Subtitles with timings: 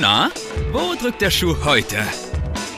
[0.00, 0.30] Na,
[0.70, 1.96] wo drückt der Schuh heute?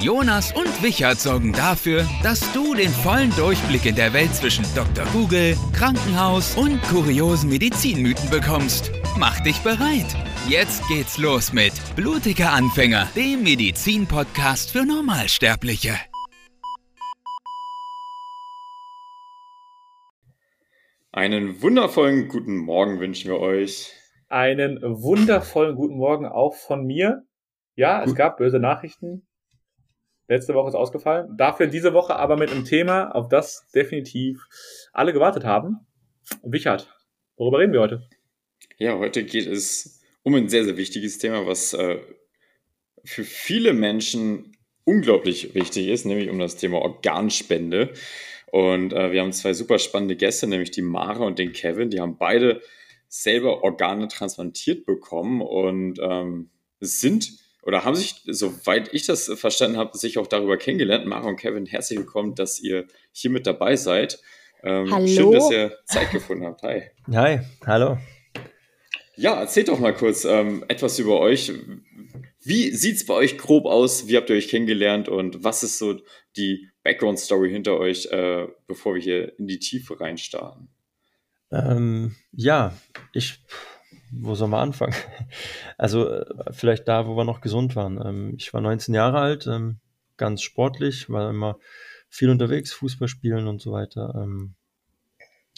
[0.01, 5.05] Jonas und Wichert sorgen dafür, dass du den vollen Durchblick in der Welt zwischen Dr.
[5.13, 8.91] Google, Krankenhaus und kuriosen Medizinmythen bekommst.
[9.19, 10.07] Mach dich bereit.
[10.49, 15.99] Jetzt geht's los mit Blutiger Anfänger, dem Medizin-Podcast für Normalsterbliche.
[21.13, 24.00] Einen wundervollen guten Morgen wünschen wir euch.
[24.31, 27.25] Einen wundervollen guten Morgen auch von mir.
[27.75, 29.27] Ja, es gab böse Nachrichten.
[30.29, 31.37] Letzte Woche ist ausgefallen.
[31.37, 34.47] Dafür diese Woche aber mit einem Thema, auf das definitiv
[34.93, 35.79] alle gewartet haben.
[36.45, 36.95] Wichert,
[37.37, 38.09] worüber reden wir heute?
[38.79, 41.99] Ja, heute geht es um ein sehr, sehr wichtiges Thema, was äh,
[43.03, 47.95] für viele Menschen unglaublich wichtig ist, nämlich um das Thema Organspende.
[48.53, 51.91] Und äh, wir haben zwei super spannende Gäste, nämlich die Mara und den Kevin.
[51.91, 52.63] Die haben beide
[53.11, 56.49] selber Organe transplantiert bekommen und ähm,
[56.79, 61.07] sind oder haben sich, soweit ich das verstanden habe, sich auch darüber kennengelernt.
[61.07, 64.21] Mara und Kevin, herzlich willkommen, dass ihr hier mit dabei seid.
[64.63, 65.07] Ähm, hallo.
[65.07, 66.63] Schön, dass ihr Zeit gefunden habt.
[66.63, 66.85] Hi.
[67.13, 67.99] Hi, hallo.
[69.17, 71.53] Ja, erzählt doch mal kurz ähm, etwas über euch.
[72.43, 74.07] Wie sieht es bei euch grob aus?
[74.07, 76.01] Wie habt ihr euch kennengelernt und was ist so
[76.37, 80.69] die Background-Story hinter euch, äh, bevor wir hier in die Tiefe reinstarten?
[81.51, 82.75] Ähm, ja,
[83.13, 83.45] ich,
[84.11, 84.95] wo soll man anfangen?
[85.79, 88.01] Also äh, vielleicht da, wo wir noch gesund waren.
[88.05, 89.81] Ähm, ich war 19 Jahre alt, ähm,
[90.19, 91.59] ganz sportlich, war immer
[92.11, 94.15] viel unterwegs, Fußball spielen und so weiter.
[94.15, 94.57] Ähm,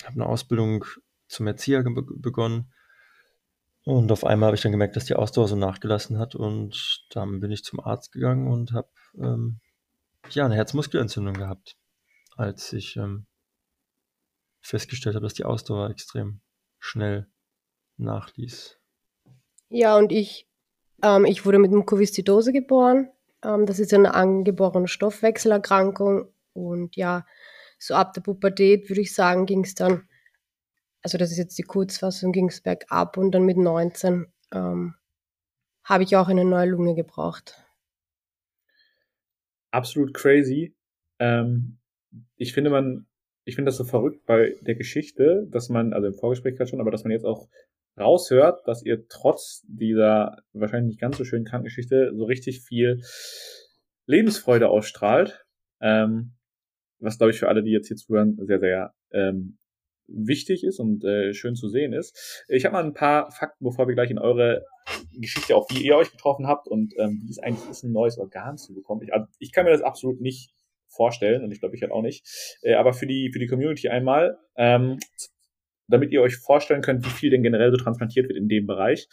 [0.04, 0.84] habe eine Ausbildung
[1.26, 2.72] zum Erzieher be begonnen
[3.84, 7.40] und auf einmal habe ich dann gemerkt, dass die Ausdauer so nachgelassen hat und dann
[7.40, 9.58] bin ich zum Arzt gegangen und habe ähm,
[10.30, 11.77] ja eine Herzmuskelentzündung gehabt,
[12.36, 13.27] als ich ähm,
[14.62, 16.41] festgestellt habe, dass die Ausdauer extrem
[16.78, 17.27] schnell
[17.98, 18.78] nachließ.
[19.68, 20.48] Ja, und ich,
[21.02, 23.10] ähm, ich wurde mit Mukoviszidose geboren.
[23.45, 27.27] Ähm, das ist eine angeborene Stoffwechselerkrankung und ja,
[27.78, 30.08] so ab der Pubertät würde ich sagen, ging es dann
[31.02, 34.94] also das ist jetzt die Kurzfassung, ging es bergab und dann mit 19 ähm,
[35.84, 37.56] habe ich auch eine neue Lunge gebraucht.
[39.73, 40.74] Absolut crazy.
[41.18, 41.79] Ähm,
[42.36, 43.06] ich finde man,
[43.45, 46.80] ich finde das so verrückt bei der Geschichte, dass man, also im Vorgespräch gerade schon,
[46.80, 47.48] aber dass man jetzt auch
[47.98, 53.03] raushört, dass ihr trotz dieser wahrscheinlich nicht ganz so schönen Krankengeschichte so richtig viel
[54.07, 55.45] Lebensfreude ausstrahlt.
[55.80, 56.33] Ähm,
[57.01, 59.59] was glaube ich für alle, die jetzt hier zuhören, sehr, sehr ähm,
[60.07, 62.45] wichtig ist und äh, schön zu sehen ist.
[62.48, 64.64] Ich habe mal ein paar Fakten, bevor wir gleich in eure
[65.13, 68.19] Geschichte, auch wie ihr euch getroffen habt und ähm, wie es eigentlich ist, ein neues
[68.19, 69.03] Organ zu bekommen.
[69.03, 70.53] Ich, also ich kann mir das absolut nicht
[70.92, 72.25] vorstellen und ich glaube, ich halt auch nicht.
[72.63, 74.98] Äh, aber für die, für die Community einmal, ähm,
[75.89, 79.08] damit ihr euch vorstellen könnt, wie viel denn generell so transplantiert wird in dem Bereich.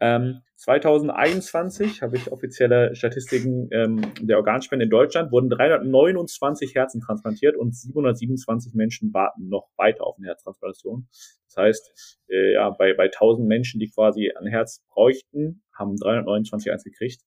[0.00, 7.56] Ähm, 2021 habe ich offizielle Statistiken ähm, der Organspende in Deutschland, wurden 329 Herzen transplantiert
[7.56, 11.08] und 727 Menschen warten noch weiter auf eine Herztransplantation.
[11.46, 16.72] Das heißt, äh, ja, bei, bei 1000 Menschen, die quasi ein Herz bräuchten, haben 329
[16.72, 17.22] eins gekriegt.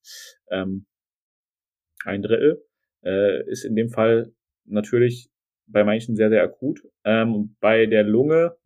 [0.50, 0.86] Ähm,
[2.04, 2.62] ein Drittel
[3.04, 4.32] äh, ist in dem Fall
[4.64, 5.30] natürlich
[5.66, 6.82] bei manchen sehr, sehr akut.
[7.04, 8.56] Ähm, bei der Lunge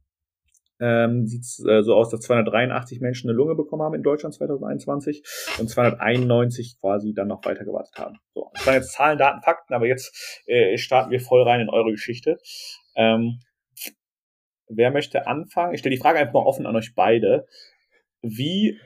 [0.80, 4.34] ähm, sieht es äh, so aus, dass 283 Menschen eine Lunge bekommen haben in Deutschland
[4.34, 5.22] 2021
[5.58, 8.18] und 291 quasi dann noch weiter gewartet haben.
[8.34, 11.70] So, das waren jetzt Zahlen, Daten, Fakten, aber jetzt äh, starten wir voll rein in
[11.70, 12.38] eure Geschichte.
[12.96, 13.40] Ähm,
[14.68, 15.74] wer möchte anfangen?
[15.74, 17.46] Ich stelle die Frage einfach mal offen an euch beide.
[18.22, 18.78] Wie,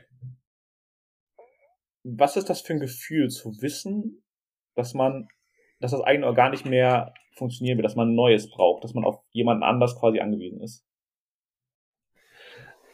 [2.03, 4.23] was ist das für ein Gefühl zu wissen,
[4.75, 5.29] dass man,
[5.81, 9.05] dass das eigene Organ nicht mehr funktionieren wird, dass man ein neues braucht, dass man
[9.05, 10.85] auf jemanden anders quasi angewiesen ist?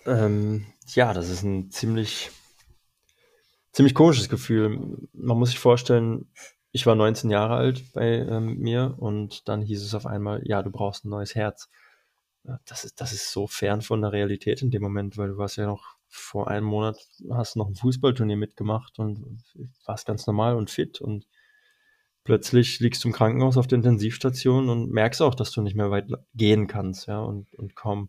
[0.06, 2.30] Ähm, ja, das ist ein ziemlich,
[3.72, 5.08] ziemlich komisches Gefühl.
[5.12, 6.30] Man muss sich vorstellen,
[6.72, 10.62] ich war 19 Jahre alt bei ähm, mir und dann hieß es auf einmal, ja,
[10.62, 11.70] du brauchst ein neues Herz.
[12.66, 15.56] Das ist, das ist so fern von der Realität in dem Moment, weil du warst
[15.56, 16.98] ja noch vor einem Monat,
[17.30, 19.42] hast noch ein Fußballturnier mitgemacht und
[19.86, 21.26] warst ganz normal und fit und
[22.24, 25.90] plötzlich liegst du im Krankenhaus auf der Intensivstation und merkst auch, dass du nicht mehr
[25.90, 28.08] weit gehen kannst, ja, und, und kaum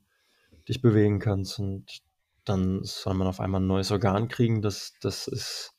[0.68, 2.02] dich bewegen kannst und
[2.46, 5.74] dann soll man auf einmal ein neues Organ kriegen, das, das ist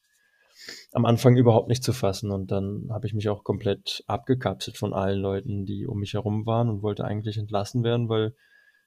[0.93, 4.93] am Anfang überhaupt nicht zu fassen und dann habe ich mich auch komplett abgekapselt von
[4.93, 8.35] allen Leuten, die um mich herum waren und wollte eigentlich entlassen werden, weil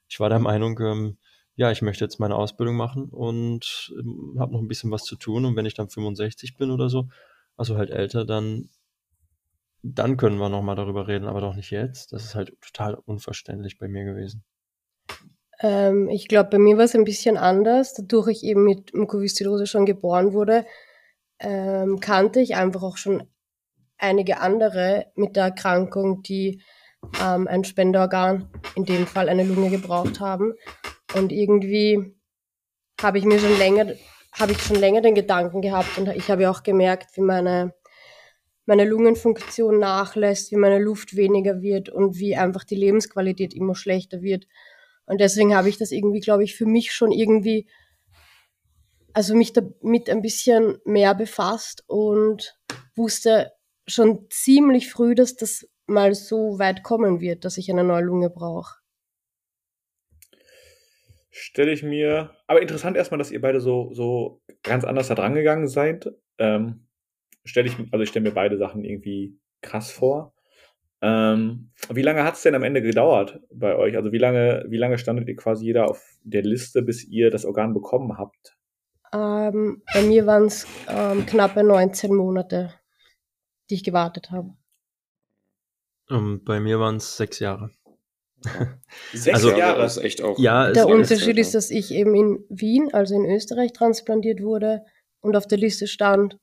[0.08, 1.18] ich war der Meinung, ähm,
[1.56, 5.16] ja, ich möchte jetzt meine Ausbildung machen und ähm, habe noch ein bisschen was zu
[5.16, 7.08] tun und wenn ich dann 65 bin oder so,
[7.56, 8.68] also halt älter, dann
[9.82, 12.12] dann können wir noch mal darüber reden, aber doch nicht jetzt.
[12.12, 14.44] Das ist halt total unverständlich bei mir gewesen.
[15.60, 19.66] Ähm, ich glaube, bei mir war es ein bisschen anders, dadurch ich eben mit Mukoviszidose
[19.66, 20.66] schon geboren wurde.
[21.42, 23.22] ähm, kannte ich einfach auch schon
[23.96, 26.62] einige andere mit der Erkrankung, die
[27.22, 30.54] ähm, ein Spenderorgan, in dem Fall eine Lunge gebraucht haben.
[31.14, 32.14] Und irgendwie
[33.00, 33.94] habe ich mir schon länger,
[34.38, 37.74] habe ich schon länger den Gedanken gehabt und ich habe ja auch gemerkt, wie meine,
[38.66, 44.22] meine Lungenfunktion nachlässt, wie meine Luft weniger wird und wie einfach die Lebensqualität immer schlechter
[44.22, 44.46] wird.
[45.06, 47.66] Und deswegen habe ich das irgendwie, glaube ich, für mich schon irgendwie,
[49.12, 52.56] also mich damit ein bisschen mehr befasst und
[52.94, 53.52] wusste
[53.88, 58.30] schon ziemlich früh, dass das mal so weit kommen wird, dass ich eine neue Lunge
[58.30, 58.78] brauche.
[61.30, 65.34] Stelle ich mir, aber interessant erstmal, dass ihr beide so, so ganz anders da dran
[65.34, 66.12] gegangen seid.
[66.38, 66.86] Ähm,
[67.44, 70.34] stelle ich, also ich stelle mir beide Sachen irgendwie krass vor.
[71.02, 73.96] Ähm, wie lange hat es denn am Ende gedauert bei euch?
[73.96, 77.44] Also wie lange, wie lange standet ihr quasi jeder auf der Liste, bis ihr das
[77.46, 78.56] Organ bekommen habt?
[79.12, 82.74] Ähm, bei mir waren es ähm, knappe 19 Monate,
[83.70, 84.54] die ich gewartet habe.
[86.10, 87.70] Um, bei mir waren es sechs Jahre.
[89.12, 89.84] Sechs Also- Jahre.
[89.84, 90.38] ist echt auch.
[90.38, 94.82] Ja, Der Unterschied ist, dass ich eben in Wien, also in Österreich, transplantiert wurde
[95.20, 96.38] und auf der Liste stand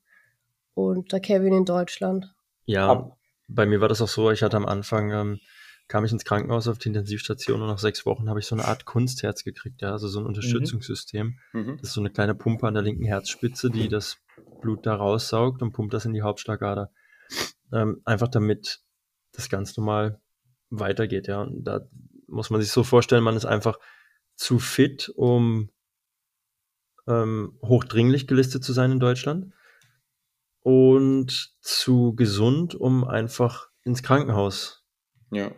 [0.78, 2.34] und der Kevin in Deutschland.
[2.66, 5.40] Ja, bei mir war das auch so, ich hatte am Anfang, ähm,
[5.88, 8.66] kam ich ins Krankenhaus auf die Intensivstation und nach sechs Wochen habe ich so eine
[8.66, 10.28] Art Kunstherz gekriegt, ja, also so ein Mhm.
[10.28, 11.40] Unterstützungssystem.
[11.54, 11.78] Mhm.
[11.78, 14.18] Das ist so eine kleine Pumpe an der linken Herzspitze, die das
[14.62, 16.92] Blut da raussaugt und pumpt das in die Hauptschlagader.
[17.72, 18.82] Ähm, einfach damit
[19.32, 20.22] das ganz normal
[20.70, 21.42] weitergeht, ja.
[21.42, 21.82] Und da
[22.28, 23.80] muss man sich so vorstellen, man ist einfach
[24.36, 25.70] zu fit, um
[27.08, 29.54] ähm, hochdringlich gelistet zu sein in Deutschland
[30.72, 34.84] und zu gesund, um einfach ins Krankenhaus
[35.32, 35.52] Ja.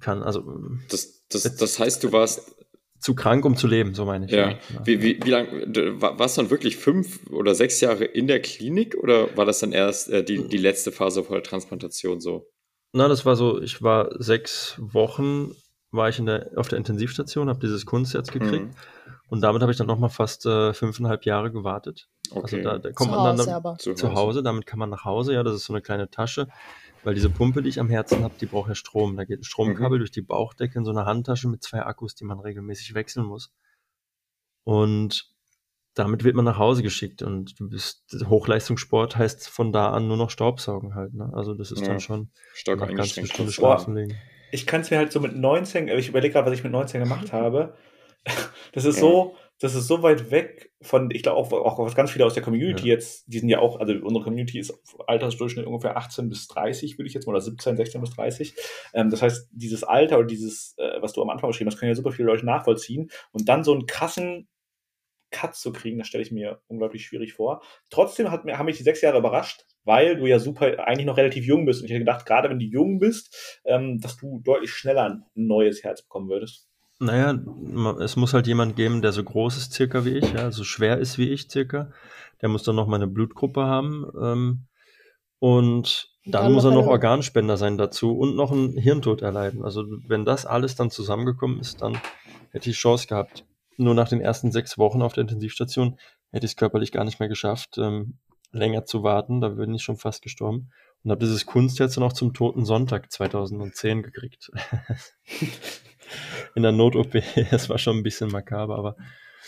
[0.00, 0.24] kann.
[0.24, 0.42] Also
[0.90, 2.56] Das, das, das heißt, du warst.
[2.98, 4.32] zu krank, um zu leben, so meine ich.
[4.32, 4.58] Ja.
[4.84, 5.48] Wie, wie, wie lange.
[6.00, 9.70] Warst du dann wirklich fünf oder sechs Jahre in der Klinik oder war das dann
[9.70, 12.50] erst äh, die, die letzte Phase vor der Transplantation so?
[12.92, 15.54] Na, das war so, ich war sechs Wochen,
[15.92, 18.74] war ich in der, auf der Intensivstation, habe dieses Kunstherz gekriegt Mhm.
[19.28, 22.08] und damit habe ich dann nochmal fast äh, fünfeinhalb Jahre gewartet.
[22.32, 22.42] Okay.
[22.42, 23.78] Also da, da kommt Zu man dann, Hause dann aber.
[23.78, 26.48] zu Hause, damit kann man nach Hause, ja, das ist so eine kleine Tasche,
[27.04, 29.16] weil diese Pumpe, die ich am Herzen habe, die braucht ja Strom.
[29.16, 30.00] Da geht ein Stromkabel Mhm.
[30.00, 33.52] durch die Bauchdecke in so eine Handtasche mit zwei Akkus, die man regelmäßig wechseln muss.
[34.64, 35.30] Und
[35.94, 40.16] damit wird man nach Hause geschickt und du bist Hochleistungssport heißt von da an nur
[40.16, 41.14] noch Staubsaugen halt.
[41.14, 41.30] Ne?
[41.34, 43.32] Also das ist Ja, dann schon Stark eine eingeschränkt.
[43.32, 44.14] Stunde schlafen legen.
[44.52, 47.00] Ich kann es mir halt so mit 19, ich überlege gerade, was ich mit 19
[47.00, 47.74] gemacht habe.
[48.72, 49.00] Das ist Ja.
[49.00, 52.34] so, das ist so weit weg von, ich glaube auch, auch was ganz viele aus
[52.34, 52.94] der Community Ja.
[52.94, 54.72] jetzt, die sind ja auch, also unsere Community ist
[55.06, 58.54] Altersdurchschnitt ungefähr 18 bis 30, würde ich jetzt mal, oder 17, 16 bis 30.
[58.94, 61.90] Ähm, das heißt, dieses Alter oder dieses, äh, was du am Anfang beschrieben hast, können
[61.90, 63.10] ja super viele Leute nachvollziehen.
[63.32, 64.48] Und dann so einen krassen
[65.30, 67.62] Cut zu kriegen, das stelle ich mir unglaublich schwierig vor.
[67.90, 71.44] Trotzdem hat haben mich die sechs Jahre überrascht, weil du ja super, eigentlich noch relativ
[71.44, 71.80] jung bist.
[71.80, 75.24] Und ich hätte gedacht, gerade wenn du jung bist, ähm, dass du deutlich schneller ein
[75.34, 76.68] neues Herz bekommen würdest.
[77.00, 77.38] Naja,
[78.00, 80.98] es muss halt jemand geben, der so groß ist circa wie ich, ja, so schwer
[80.98, 81.92] ist wie ich circa.
[82.42, 84.04] Der muss dann noch mal eine Blutgruppe haben.
[84.20, 84.66] Ähm,
[85.38, 89.64] und dann, Dann muss er noch eine- Organspender sein dazu und noch einen Hirntod erleiden.
[89.64, 91.96] Also wenn das alles dann zusammengekommen ist, dann
[92.50, 93.44] hätte ich Chance gehabt.
[93.76, 95.98] Nur nach den ersten sechs Wochen auf der Intensivstation
[96.32, 98.18] hätte ich es körperlich gar nicht mehr geschafft, ähm,
[98.50, 99.40] länger zu warten.
[99.40, 100.70] Da bin ich schon fast gestorben.
[101.04, 104.50] Und habe dieses Kunstherz dann auch zum Toten Sonntag 2010 gekriegt.
[106.58, 107.12] In der Not-OP.
[107.50, 108.96] Das war schon ein bisschen makaber, aber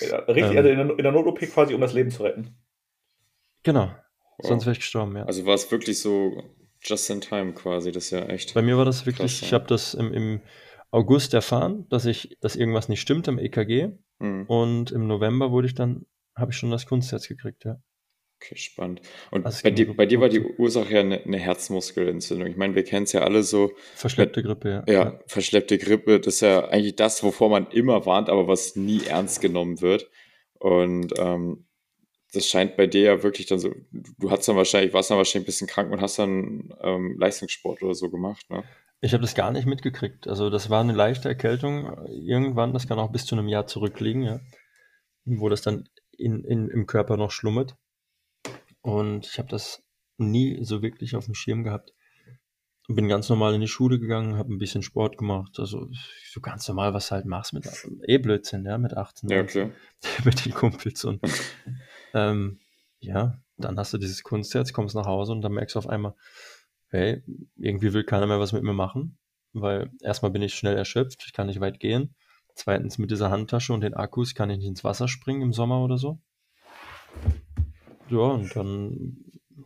[0.01, 0.57] Ja, richtig, Ähm.
[0.59, 2.57] also in der, in der Not-OP quasi, um das Leben zu retten.
[3.63, 3.87] genau.
[4.39, 4.49] Wow.
[4.49, 5.25] Sonst wäre ich gestorben, ja.
[5.25, 6.43] Also war es wirklich so
[6.83, 8.55] just in time quasi, das ist ja echt.
[8.55, 10.41] Bei mir war das wirklich, Krass, ich habe das im, im
[10.91, 13.99] August erfahren, dass ich, dass irgendwas nicht stimmt am EKG.
[14.19, 14.47] Mhm.
[14.47, 17.77] Und im November wurde ich dann, habe ich schon das Kunstherz gekriegt, ja.
[18.43, 19.03] Okay, spannend.
[19.31, 20.41] Und Also bei, dir, bei dir war die.
[20.41, 22.49] Ursache ja eine, eine Herzmuskelentzündung.
[22.49, 24.93] Ich meine, wir kennen es ja alle so, Verschleppte Grippe, ja.
[24.93, 29.05] ja, verschleppte Grippe, das ist ja eigentlich das, wovor man immer warnt, aber was nie
[29.05, 30.09] ernst genommen wird.
[30.59, 31.67] Und ähm,
[32.33, 35.45] das scheint bei dir ja wirklich dann so, du hast dann wahrscheinlich, warst dann wahrscheinlich
[35.45, 38.65] ein bisschen krank und hast dann ähm, Leistungssport oder so gemacht, ne?
[39.03, 40.29] Ich habe das gar nicht mitgekriegt.
[40.29, 44.23] Also das war eine leichte Erkältung irgendwann, das kann auch bis zu einem Jahr zurückliegen,
[44.23, 44.41] ja.
[45.25, 47.77] Wo das dann in, in, im Körper noch schlummert.
[48.83, 49.83] Und ich habe das
[50.17, 51.93] nie so wirklich auf dem Schirm gehabt.
[52.89, 55.59] Bin ganz normal in die Schule gegangen, habe ein bisschen Sport gemacht.
[55.59, 55.89] Also
[56.29, 57.69] so ganz normal, was du halt machst mit
[58.07, 59.29] eh Blödsinn, ja, mit 18.
[59.29, 59.81] Ja, 19 klar.
[60.25, 61.21] mit den Kumpels und
[62.15, 62.59] ähm,
[62.99, 66.15] ja, dann hast du dieses Kunstherz, kommst nach Hause und dann merkst du auf einmal,
[66.89, 67.23] hey,
[67.57, 69.19] irgendwie will keiner mehr was mit mir machen,
[69.53, 72.15] weil erstmal bin ich schnell erschöpft, ich kann nicht weit gehen.
[72.55, 75.83] Zweitens mit dieser Handtasche und den Akkus kann ich nicht ins Wasser springen im Sommer
[75.83, 76.21] oder so.
[78.11, 79.25] Ja, und dann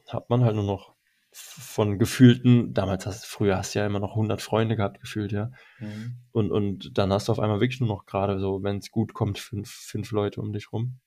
[0.09, 0.95] hat man halt nur noch
[1.37, 5.51] von gefühlten, damals hast früher hast du ja immer noch 100 Freunde gehabt, gefühlt, ja.
[5.81, 6.19] Mhm.
[6.31, 9.15] Und, und dann hast du auf einmal wirklich nur noch gerade so, wenn es gut
[9.15, 11.01] kommt, fünf, fünf Leute um dich rum.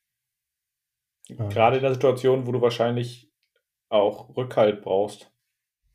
[1.29, 3.31] Gerade in der Situation, wo du wahrscheinlich
[3.89, 5.31] auch Rückhalt brauchst.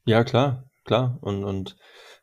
[0.04, 1.18] Ja, klar, klar.
[1.20, 1.76] Und, und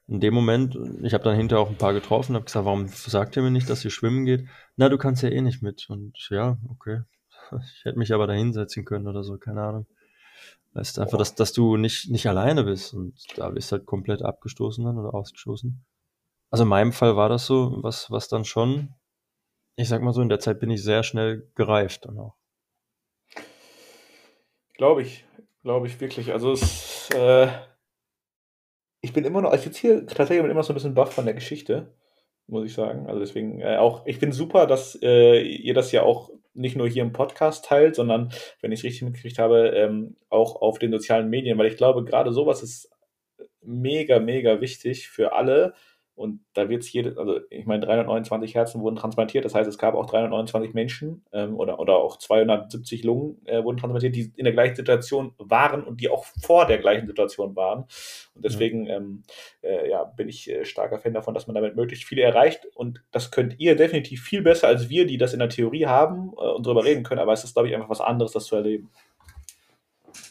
[0.07, 3.35] in dem Moment, ich habe dann hinterher auch ein paar getroffen, habe gesagt, warum sagt
[3.37, 4.47] ihr mir nicht, dass ihr schwimmen geht?
[4.75, 5.87] Na, du kannst ja eh nicht mit.
[5.89, 7.01] Und ja, okay.
[7.61, 9.87] Ich hätte mich aber da hinsetzen können oder so, keine Ahnung.
[10.73, 14.21] Weißt einfach, dass, dass du nicht, nicht alleine bist und da bist du halt komplett
[14.21, 15.83] abgestoßen dann oder ausgestoßen.
[16.51, 18.93] Also in meinem Fall war das so, was, was dann schon,
[19.75, 22.35] ich sag mal so, in der Zeit bin ich sehr schnell gereift dann auch.
[24.75, 25.25] Glaube ich,
[25.63, 26.31] glaube ich wirklich.
[26.31, 27.49] Also es, äh,
[29.01, 31.33] ich bin immer noch, ich sitze hier tatsächlich immer so ein bisschen baff von der
[31.33, 31.93] Geschichte,
[32.47, 33.07] muss ich sagen.
[33.07, 36.29] Also deswegen äh, auch, ich bin super, dass äh, ihr das ja auch
[36.59, 40.61] nicht nur hier im Podcast teilt, sondern, wenn ich es richtig mitgekriegt habe, ähm, auch
[40.61, 42.91] auf den sozialen Medien, weil ich glaube, gerade sowas ist
[43.61, 45.73] mega, mega wichtig für alle,
[46.19, 49.77] und da wird es jede, also ich meine, 329 Herzen wurden transplantiert, das heißt, es
[49.77, 54.43] gab auch 329 Menschen ähm, oder, oder auch 270 Lungen äh, wurden transplantiert, die in
[54.43, 57.85] der gleichen Situation waren und die auch vor der gleichen Situation waren.
[58.35, 58.97] Und deswegen ja.
[58.97, 59.23] Ähm,
[59.61, 62.67] äh, ja, bin ich äh, starker Fan davon, dass man damit möglichst viele erreicht.
[62.75, 66.33] Und das könnt ihr definitiv viel besser als wir, die das in der Theorie haben
[66.37, 67.21] äh, und darüber reden können.
[67.21, 68.89] Aber es ist, glaube ich, einfach was anderes, das zu erleben.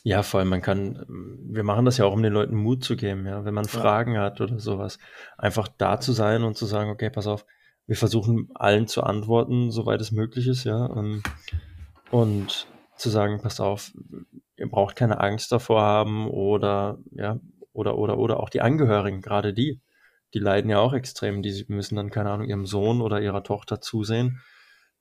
[0.04, 2.96] Ja, vor allem man kann wir machen das ja auch, um den Leuten Mut zu
[2.96, 3.70] geben, ja, wenn man Ja.
[3.70, 4.98] Fragen hat oder sowas.
[5.36, 7.44] Einfach da zu sein und zu sagen: „Okay, pass auf,
[7.86, 11.22] wir versuchen allen zu antworten, soweit es möglich ist“, ja, ähm,
[12.10, 13.92] und zu sagen: „Pass auf,
[14.56, 17.40] ihr braucht keine Angst davor haben“ oder ja,
[17.72, 19.80] oder oder oder auch die Angehörigen, gerade die,
[20.34, 21.42] die leiden ja auch extrem.
[21.42, 24.40] Die müssen dann, keine Ahnung, ihrem Sohn oder ihrer Tochter zusehen,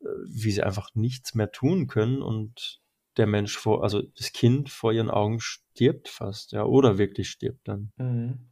[0.01, 2.82] äh, wie sie einfach nichts mehr tun können und
[3.17, 7.67] der Mensch vor, also das Kind vor ihren Augen stirbt fast, ja, oder wirklich stirbt
[7.67, 7.91] dann.
[7.97, 8.50] Mhm.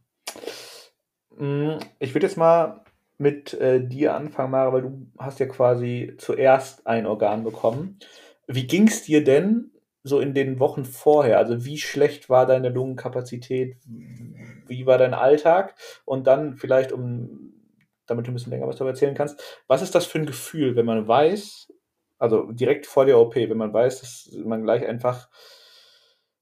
[1.36, 2.84] Mm, ich würde jetzt mal
[3.18, 7.98] mit äh, dir anfangen, Mara, weil du hast ja quasi zuerst ein Organ bekommen.
[8.46, 9.70] Wie ging es dir denn
[10.02, 11.38] so in den Wochen vorher?
[11.38, 13.76] Also wie schlecht war deine Lungenkapazität?
[14.66, 15.74] Wie war dein Alltag?
[16.04, 17.52] Und dann vielleicht, um
[18.06, 20.76] damit du ein bisschen länger was darüber erzählen kannst, was ist das für ein Gefühl,
[20.76, 21.72] wenn man weiß,
[22.18, 25.28] also direkt vor der OP, wenn man weiß, dass man gleich einfach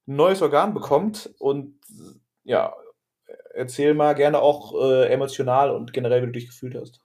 [0.07, 1.81] ein neues Organ bekommt und
[2.45, 2.75] ja,
[3.55, 7.01] erzähl mal gerne auch äh, emotional und generell, wie du dich gefühlt hast.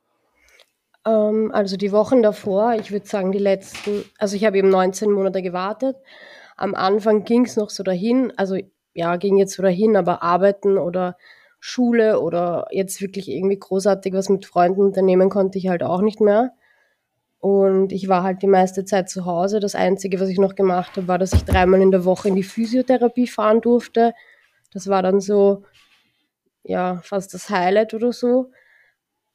[1.05, 5.11] Ähm, also die Wochen davor, ich würde sagen die letzten, also ich habe eben 19
[5.11, 5.95] Monate gewartet.
[6.57, 8.57] Am Anfang ging es noch so dahin, also
[8.93, 11.15] ja, ging jetzt so dahin, aber arbeiten oder
[11.59, 16.21] Schule oder jetzt wirklich irgendwie großartig was mit Freunden unternehmen konnte ich halt auch nicht
[16.21, 16.53] mehr.
[17.39, 19.59] Und ich war halt die meiste Zeit zu Hause.
[19.61, 22.35] Das Einzige, was ich noch gemacht habe, war, dass ich dreimal in der Woche in
[22.35, 24.13] die Physiotherapie fahren durfte.
[24.73, 25.63] Das war dann so,
[26.63, 28.51] ja, fast das Highlight oder so.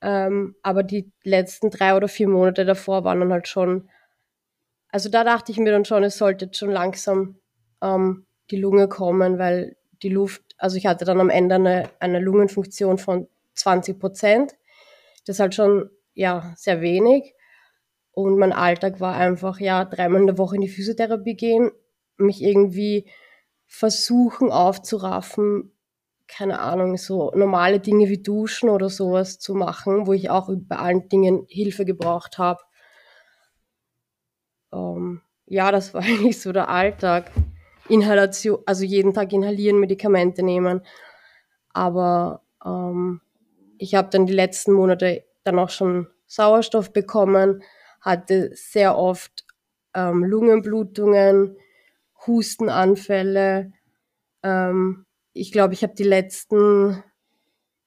[0.02, 3.88] Ähm, aber die letzten drei oder vier Monate davor waren dann halt schon,
[4.90, 7.36] also da dachte ich mir dann schon, es sollte schon langsam
[7.82, 12.20] ähm, die Lunge kommen, weil die Luft, also ich hatte dann am Ende eine, eine
[12.20, 14.54] Lungenfunktion von 20 Prozent.
[15.26, 17.34] Das ist halt schon, ja, sehr wenig.
[18.14, 21.70] Und mein Alltag war einfach, ja, dreimal in der Woche in die Physiotherapie gehen,
[22.16, 23.10] mich irgendwie
[23.66, 25.72] versuchen aufzuraffen,
[26.28, 30.76] keine Ahnung, so normale Dinge wie Duschen oder sowas zu machen, wo ich auch bei
[30.76, 32.60] allen Dingen Hilfe gebraucht habe.
[34.72, 37.30] Ähm, ja, das war eigentlich so der Alltag.
[37.88, 40.80] Inhalation, also jeden Tag inhalieren, Medikamente nehmen.
[41.70, 43.20] Aber ähm,
[43.78, 47.62] ich habe dann die letzten Monate dann auch schon Sauerstoff bekommen
[48.04, 49.44] hatte sehr oft
[49.94, 51.56] ähm, Lungenblutungen,
[52.26, 53.72] Hustenanfälle.
[54.42, 57.02] Ähm, ich glaube, ich habe die letzten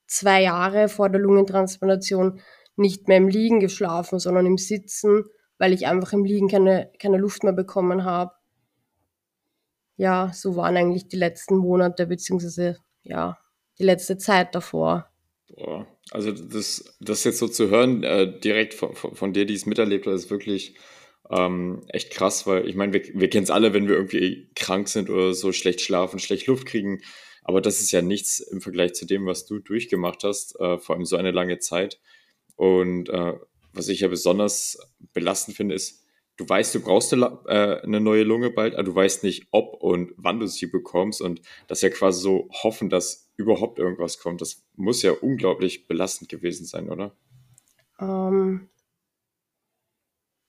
[0.07, 2.41] zwei Jahre vor der Lungentransplantation
[2.75, 5.25] nicht mehr im Liegen geschlafen, sondern im Sitzen,
[5.59, 8.33] weil ich einfach im Liegen keine, keine Luft mehr bekommen habe.
[9.97, 13.37] Ja, so waren eigentlich die letzten Monate, beziehungsweise ja,
[13.79, 15.09] die letzte Zeit davor.
[15.55, 19.65] Boah, also das, das jetzt so zu hören, äh, direkt von, von dir, die es
[19.65, 20.75] miterlebt hat, ist wirklich
[21.29, 24.87] ähm, echt krass, weil ich meine, wir, wir kennen es alle, wenn wir irgendwie krank
[24.89, 27.01] sind oder so schlecht schlafen, schlecht Luft kriegen.
[27.43, 30.95] Aber das ist ja nichts im Vergleich zu dem, was du durchgemacht hast, äh, vor
[30.95, 31.99] allem so eine lange Zeit.
[32.55, 33.33] Und äh,
[33.71, 34.77] was ich ja besonders
[35.13, 36.06] belastend finde, ist,
[36.37, 39.81] du weißt, du brauchst eine, äh, eine neue Lunge bald, aber du weißt nicht, ob
[39.81, 41.21] und wann du sie bekommst.
[41.21, 44.41] Und das ja quasi so hoffen, dass überhaupt irgendwas kommt.
[44.41, 47.11] Das muss ja unglaublich belastend gewesen sein, oder?
[47.99, 48.69] Ähm,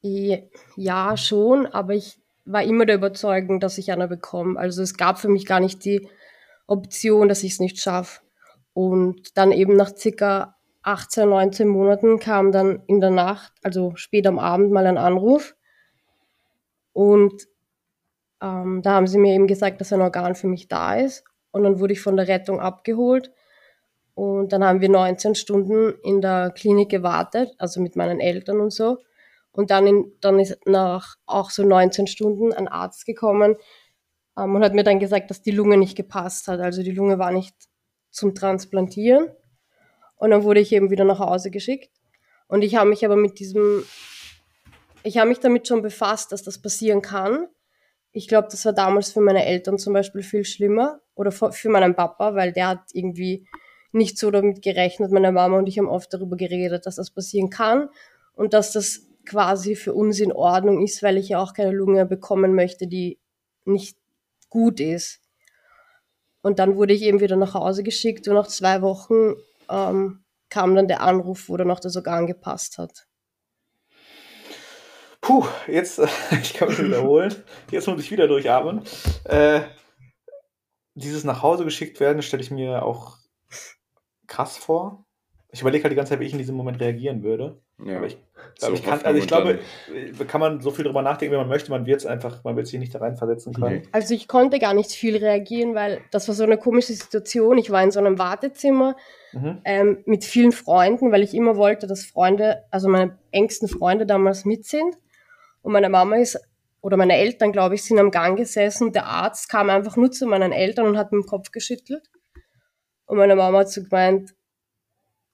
[0.00, 4.58] ja, schon, aber ich war immer der Überzeugung, dass ich eine bekomme.
[4.58, 6.08] Also es gab für mich gar nicht die
[6.66, 8.20] Option, dass ich es nicht schaffe.
[8.72, 14.26] Und dann eben nach circa 18, 19 Monaten kam dann in der Nacht, also spät
[14.26, 15.56] am Abend, mal ein Anruf.
[16.98, 17.46] Und
[18.42, 21.22] ähm, da haben sie mir eben gesagt, dass ein Organ für mich da ist.
[21.52, 23.30] Und dann wurde ich von der Rettung abgeholt.
[24.14, 28.72] Und dann haben wir 19 Stunden in der Klinik gewartet, also mit meinen Eltern und
[28.72, 28.98] so.
[29.52, 33.54] Und dann, in, dann ist nach auch so 19 Stunden ein Arzt gekommen
[34.36, 36.58] ähm, und hat mir dann gesagt, dass die Lunge nicht gepasst hat.
[36.58, 37.54] Also die Lunge war nicht
[38.10, 39.28] zum Transplantieren.
[40.16, 41.92] Und dann wurde ich eben wieder nach Hause geschickt.
[42.48, 43.84] Und ich habe mich aber mit diesem,
[45.02, 47.46] ich habe mich damit schon befasst, dass das passieren kann.
[48.12, 51.94] Ich glaube, das war damals für meine Eltern zum Beispiel viel schlimmer oder für meinen
[51.94, 53.46] Papa, weil der hat irgendwie
[53.92, 55.12] nicht so damit gerechnet.
[55.12, 57.88] Meine Mama und ich haben oft darüber geredet, dass das passieren kann
[58.34, 62.06] und dass das quasi für uns in Ordnung ist, weil ich ja auch keine Lunge
[62.06, 63.18] bekommen möchte, die
[63.64, 63.98] nicht
[64.48, 65.20] gut ist.
[66.40, 69.34] Und dann wurde ich eben wieder nach Hause geschickt und nach zwei Wochen
[69.68, 73.07] ähm, kam dann der Anruf, wo dann noch das Organ gepasst hat.
[75.28, 76.00] Puh, jetzt,
[76.42, 77.34] ich kann mich wiederholen.
[77.70, 78.80] Jetzt muss ich wieder durchatmen.
[79.24, 79.60] Äh,
[80.94, 83.18] dieses nach Hause geschickt werden stelle ich mir auch
[84.26, 85.04] krass vor.
[85.50, 87.60] Ich überlege halt die ganze Zeit, wie ich in diesem Moment reagieren würde.
[87.84, 87.98] Ja.
[87.98, 88.16] Aber ich,
[88.56, 89.58] so ich kann, also ich glaube,
[89.94, 91.70] äh, kann man so viel drüber nachdenken, wie man möchte.
[91.72, 93.82] Man wird es einfach, man wird sich nicht da reinversetzen können.
[93.82, 93.88] Nee.
[93.92, 97.58] Also ich konnte gar nicht viel reagieren, weil das war so eine komische Situation.
[97.58, 98.96] Ich war in so einem Wartezimmer
[99.34, 99.60] mhm.
[99.66, 104.46] ähm, mit vielen Freunden, weil ich immer wollte, dass Freunde, also meine engsten Freunde damals
[104.46, 104.96] mit sind.
[105.62, 106.38] Und meine Mama ist,
[106.80, 108.92] oder meine Eltern, glaube ich, sind am Gang gesessen.
[108.92, 112.08] Der Arzt kam einfach nur zu meinen Eltern und hat mit dem Kopf geschüttelt.
[113.06, 114.34] Und meine Mama hat so gemeint,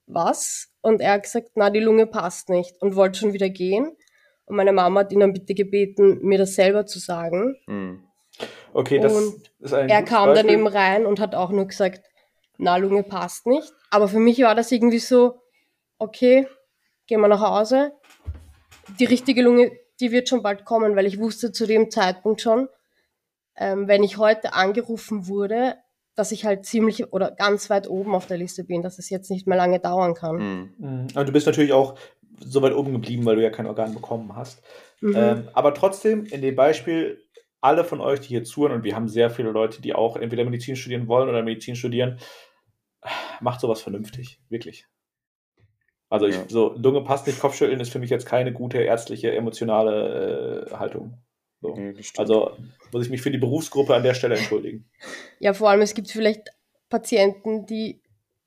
[0.06, 0.68] was?
[0.80, 3.96] Und er hat gesagt, na, die Lunge passt nicht und wollte schon wieder gehen.
[4.46, 7.56] Und meine Mama hat ihn dann bitte gebeten, mir das selber zu sagen.
[7.66, 8.04] Hm.
[8.72, 10.42] Okay, das und ist ein Er kam Beispiel.
[10.42, 12.04] dann eben rein und hat auch nur gesagt,
[12.58, 13.72] na, Lunge passt nicht.
[13.90, 15.40] Aber für mich war das irgendwie so,
[15.98, 16.46] okay,
[17.06, 17.92] gehen wir nach Hause.
[18.98, 22.68] Die richtige Lunge, die wird schon bald kommen, weil ich wusste zu dem Zeitpunkt schon,
[23.56, 25.76] ähm, wenn ich heute angerufen wurde,
[26.14, 29.30] dass ich halt ziemlich oder ganz weit oben auf der Liste bin, dass es jetzt
[29.30, 30.74] nicht mehr lange dauern kann.
[30.78, 31.08] Mhm.
[31.14, 31.98] Und du bist natürlich auch
[32.40, 34.62] so weit oben geblieben, weil du ja kein Organ bekommen hast.
[35.00, 35.14] Mhm.
[35.16, 37.20] Ähm, aber trotzdem, in dem Beispiel,
[37.60, 40.44] alle von euch, die hier zuhören, und wir haben sehr viele Leute, die auch entweder
[40.44, 42.18] Medizin studieren wollen oder Medizin studieren,
[43.40, 44.86] macht sowas vernünftig, wirklich.
[46.14, 46.44] Also ich, ja.
[46.46, 51.18] so, Lunge passt nicht, Kopfschütteln ist für mich jetzt keine gute ärztliche, emotionale äh, Haltung.
[51.60, 51.76] So.
[51.76, 52.52] Ja, also
[52.92, 54.88] muss ich mich für die Berufsgruppe an der Stelle entschuldigen.
[55.40, 56.50] Ja, vor allem, es gibt vielleicht
[56.88, 58.00] Patienten, die,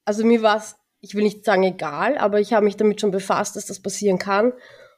[0.06, 3.12] also mir war es, ich will nicht sagen egal, aber ich habe mich damit schon
[3.12, 4.53] befasst, dass das passieren kann.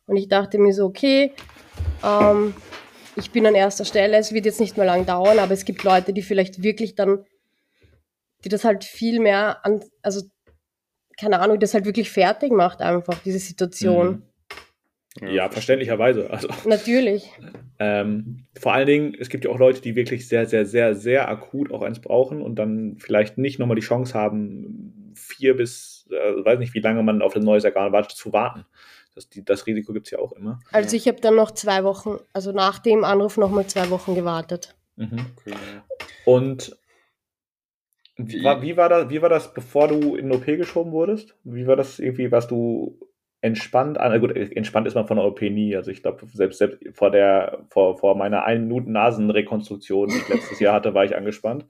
[0.06, 1.34] Und ich dachte mir so, okay,
[2.06, 2.54] ähm,
[3.16, 5.84] ich bin an erster Stelle, es wird jetzt nicht mehr lang dauern, aber es gibt
[5.84, 7.26] Leute, die vielleicht wirklich dann,
[8.46, 10.22] die das halt viel mehr an, also
[11.20, 14.24] keine Ahnung, das halt wirklich fertig macht einfach, diese Situation.
[15.22, 15.28] Mhm.
[15.28, 16.30] Ja, verständlicherweise.
[16.30, 17.30] Also, Natürlich.
[17.80, 21.28] Ähm, vor allen Dingen, es gibt ja auch Leute, die wirklich sehr, sehr, sehr, sehr
[21.28, 26.46] akut auch eins brauchen und dann vielleicht nicht nochmal die Chance haben, vier bis, äh,
[26.46, 28.66] weiß nicht, wie lange man auf das neue Organ wartet, zu warten.
[29.16, 30.60] Das, die, das Risiko gibt es ja auch immer.
[30.72, 34.76] Also ich habe dann noch zwei Wochen, also nach dem Anruf nochmal zwei Wochen gewartet.
[34.96, 35.26] Mhm.
[35.36, 35.56] Okay.
[36.26, 36.78] Und
[38.28, 38.44] wie?
[38.44, 41.38] wie, war das, wie war das, bevor du in den OP geschoben wurdest?
[41.44, 42.98] Wie war das irgendwie, was du
[43.42, 44.12] entspannt an.
[44.12, 45.76] Äh, gut, entspannt ist man von der OP nie.
[45.76, 50.30] Also ich glaube, selbst, selbst vor der, vor, vor meiner einen Minuten Nasenrekonstruktion, die ich
[50.30, 51.66] letztes Jahr hatte, war ich angespannt.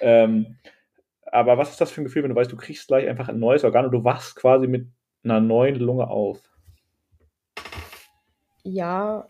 [0.00, 0.56] Ähm,
[1.26, 3.38] aber was ist das für ein Gefühl, wenn du weißt, du kriegst gleich einfach ein
[3.38, 4.88] neues Organ und du wachst quasi mit
[5.22, 6.40] einer neuen Lunge auf?
[8.62, 9.26] Ja,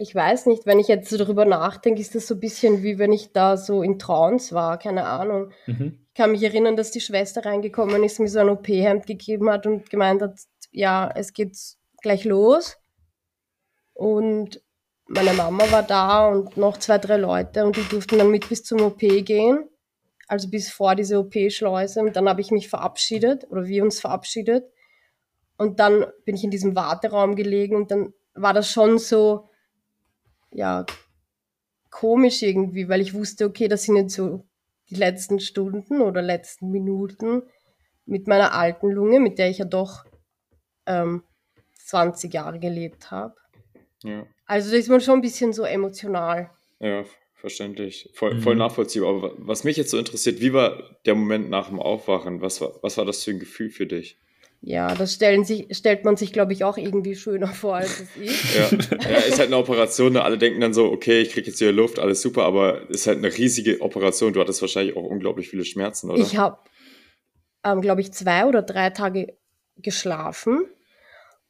[0.00, 2.98] ich weiß nicht, wenn ich jetzt so darüber nachdenke, ist das so ein bisschen wie
[3.00, 5.50] wenn ich da so in Trance war, keine Ahnung.
[5.66, 5.98] Mhm.
[6.06, 9.66] Ich kann mich erinnern, dass die Schwester reingekommen ist, mir so ein OP-Hemd gegeben hat
[9.66, 10.38] und gemeint hat,
[10.70, 11.58] ja, es geht
[12.00, 12.78] gleich los.
[13.92, 14.62] Und
[15.08, 18.62] meine Mama war da und noch zwei, drei Leute und die durften dann mit bis
[18.62, 19.68] zum OP gehen.
[20.28, 22.00] Also bis vor diese OP-Schleuse.
[22.00, 24.64] Und dann habe ich mich verabschiedet oder wir uns verabschiedet.
[25.56, 29.47] Und dann bin ich in diesem Warteraum gelegen und dann war das schon so,
[30.50, 30.86] ja,
[31.90, 34.44] komisch irgendwie, weil ich wusste, okay, das sind jetzt so
[34.90, 37.42] die letzten Stunden oder letzten Minuten
[38.06, 40.04] mit meiner alten Lunge, mit der ich ja doch
[40.86, 41.22] ähm,
[41.86, 43.34] 20 Jahre gelebt habe.
[44.02, 44.26] Ja.
[44.46, 46.50] Also da ist man schon ein bisschen so emotional.
[46.80, 48.10] Ja, verständlich.
[48.14, 48.40] Voll, mhm.
[48.40, 49.10] voll nachvollziehbar.
[49.10, 52.40] Aber was mich jetzt so interessiert, wie war der Moment nach dem Aufwachen?
[52.40, 54.18] Was war, was war das für ein Gefühl für dich?
[54.60, 58.16] Ja, das stellen sich, stellt man sich, glaube ich, auch irgendwie schöner vor, als es
[58.16, 58.54] ist.
[58.56, 59.10] Ja.
[59.10, 60.12] ja, ist halt eine Operation.
[60.14, 60.22] Ne?
[60.22, 63.18] Alle denken dann so, okay, ich kriege jetzt hier Luft, alles super, aber ist halt
[63.18, 64.32] eine riesige Operation.
[64.32, 66.20] Du hattest wahrscheinlich auch unglaublich viele Schmerzen, oder?
[66.20, 66.58] Ich habe,
[67.64, 69.36] ähm, glaube ich, zwei oder drei Tage
[69.76, 70.66] geschlafen.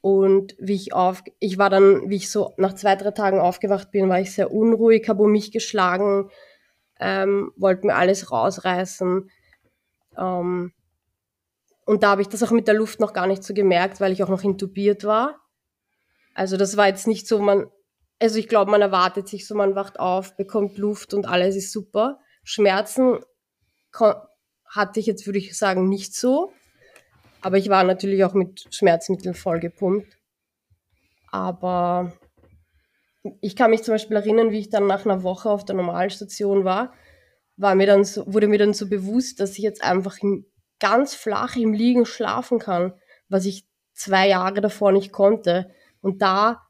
[0.01, 3.91] Und wie ich auf, ich war dann, wie ich so nach zwei, drei Tagen aufgewacht
[3.91, 6.31] bin, war ich sehr unruhig, habe um mich geschlagen,
[7.01, 9.31] ähm, wollte mir alles rausreißen.
[10.17, 10.73] Ähm,
[11.89, 14.13] und da habe ich das auch mit der Luft noch gar nicht so gemerkt, weil
[14.13, 15.41] ich auch noch intubiert war.
[16.35, 17.71] Also das war jetzt nicht so, man,
[18.21, 21.73] also ich glaube, man erwartet sich so, man wacht auf, bekommt Luft und alles ist
[21.73, 22.21] super.
[22.45, 23.21] Schmerzen
[24.67, 26.53] hatte ich jetzt, würde ich sagen, nicht so.
[27.41, 30.19] Aber ich war natürlich auch mit Schmerzmitteln vollgepumpt.
[31.31, 32.13] Aber
[33.41, 36.65] ich kann mich zum Beispiel erinnern, wie ich dann nach einer Woche auf der Normalstation
[36.65, 36.93] war,
[37.57, 40.45] war mir dann so, wurde mir dann so bewusst, dass ich jetzt einfach in
[40.81, 42.95] ganz flach im Liegen schlafen kann,
[43.29, 45.71] was ich zwei Jahre davor nicht konnte.
[46.01, 46.69] Und da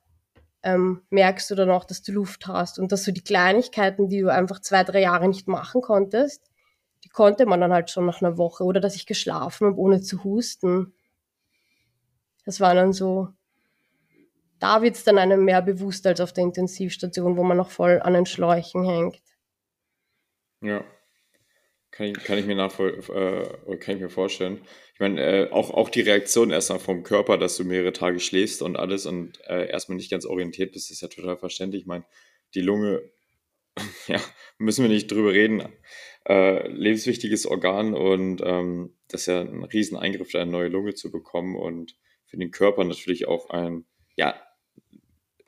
[0.63, 4.21] ähm, merkst du dann auch, dass du Luft hast und dass du die Kleinigkeiten, die
[4.21, 6.51] du einfach zwei, drei Jahre nicht machen konntest,
[7.05, 8.65] die konnte man dann halt schon nach einer Woche.
[8.65, 10.95] Oder dass ich geschlafen habe, ohne zu husten.
[12.45, 13.29] Das war dann so,
[14.59, 18.01] da wird es dann einem mehr bewusst als auf der Intensivstation, wo man noch voll
[18.03, 19.23] an den Schläuchen hängt.
[20.61, 20.83] Ja,
[21.91, 24.61] kann ich, kann ich mir nachvoll, äh, kann ich mir vorstellen.
[24.95, 28.63] Ich meine, äh, auch, auch die Reaktion erstmal vom Körper, dass du mehrere Tage schläfst
[28.63, 31.83] und alles und äh, erstmal nicht ganz orientiert bist, ist ja total verständlich.
[31.83, 32.05] Ich meine,
[32.55, 33.03] die Lunge,
[34.07, 34.21] ja,
[34.59, 35.63] müssen wir nicht drüber reden.
[36.29, 41.57] Äh, lebenswichtiges Organ und ähm, das ist ja ein Rieseneingriff, eine neue Lunge zu bekommen
[41.57, 41.97] und
[42.27, 44.35] für den Körper natürlich auch ein, ja,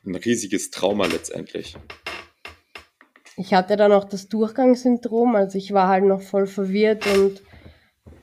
[0.07, 1.76] ein riesiges Trauma letztendlich.
[3.40, 7.40] Ich hatte dann auch das Durchgangssyndrom, also ich war halt noch voll verwirrt und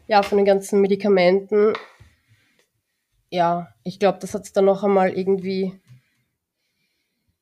[0.06, 1.74] ja, von den ganzen Medikamenten.
[3.32, 5.74] Ja, ich glaube, das hat es dann noch einmal irgendwie,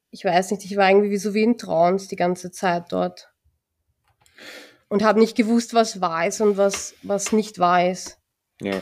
[0.09, 3.29] ich weiß nicht, ich war irgendwie so wie in Trance die ganze Zeit dort.
[4.87, 8.17] Und habe nicht gewusst, was wahr ist und was, was nicht wahr ist.
[8.61, 8.81] Ja.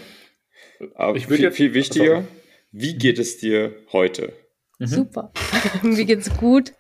[0.94, 2.26] Aber ich viel, viel wichtiger,
[2.72, 4.34] wie geht es dir heute?
[4.78, 4.86] Mhm.
[4.86, 5.32] Super.
[5.82, 6.74] Mir geht's gut.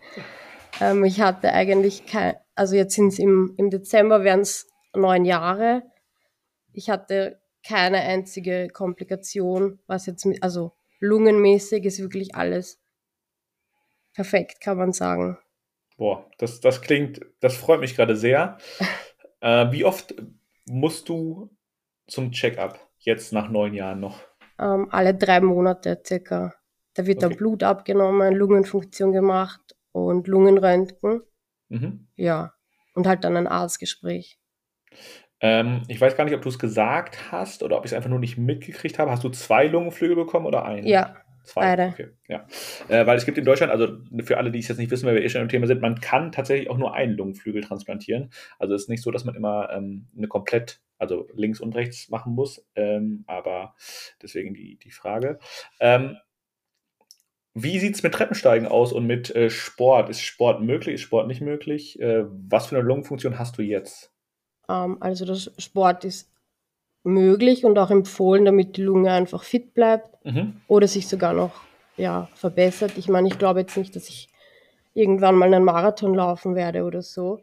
[0.79, 5.25] Ähm, ich hatte eigentlich kein, also jetzt sind es im, im Dezember wären es neun
[5.25, 5.83] Jahre.
[6.71, 12.79] Ich hatte keine einzige Komplikation, was jetzt, mit, also lungenmäßig ist wirklich alles
[14.13, 15.38] perfekt, kann man sagen.
[15.97, 18.57] Boah, das, das klingt, das freut mich gerade sehr.
[19.41, 20.15] äh, wie oft
[20.65, 21.55] musst du
[22.07, 24.19] zum Check-up jetzt nach neun Jahren noch?
[24.59, 26.53] Ähm, alle drei Monate circa.
[26.95, 27.29] Da wird okay.
[27.29, 31.21] dann Blut abgenommen, Lungenfunktion gemacht und Lungenröntgen.
[31.69, 32.08] Mhm.
[32.17, 32.53] Ja.
[32.93, 34.39] Und halt dann ein Arztgespräch.
[35.39, 38.10] Ähm, ich weiß gar nicht, ob du es gesagt hast oder ob ich es einfach
[38.10, 39.12] nur nicht mitgekriegt habe.
[39.12, 40.86] Hast du zwei Lungenflügel bekommen oder einen?
[40.86, 41.15] Ja.
[41.43, 41.62] Zwei.
[41.62, 41.88] Beide.
[41.88, 42.47] Okay, ja.
[42.88, 45.15] Äh, weil es gibt in Deutschland, also für alle, die es jetzt nicht wissen, weil
[45.15, 48.29] wir eh schon im Thema sind, man kann tatsächlich auch nur einen Lungenflügel transplantieren.
[48.60, 52.08] Also es ist nicht so, dass man immer ähm, eine komplett, also links und rechts
[52.08, 52.65] machen muss.
[52.75, 53.75] Ähm, aber
[54.21, 55.38] deswegen die, die Frage.
[55.82, 56.15] Ähm,
[57.53, 60.09] wie sieht es mit Treppensteigen aus und mit äh, Sport?
[60.09, 60.95] Ist Sport möglich?
[60.95, 61.99] Ist Sport nicht möglich?
[61.99, 64.11] Äh, was für eine Lungenfunktion hast du jetzt?
[64.67, 66.31] Ähm, also das Sport ist
[67.03, 70.61] möglich und auch empfohlen, damit die Lunge einfach fit bleibt mhm.
[70.67, 71.61] oder sich sogar noch
[71.97, 72.93] ja, verbessert.
[72.97, 74.29] Ich meine, ich glaube jetzt nicht, dass ich
[74.93, 77.39] irgendwann mal einen Marathon laufen werde oder so.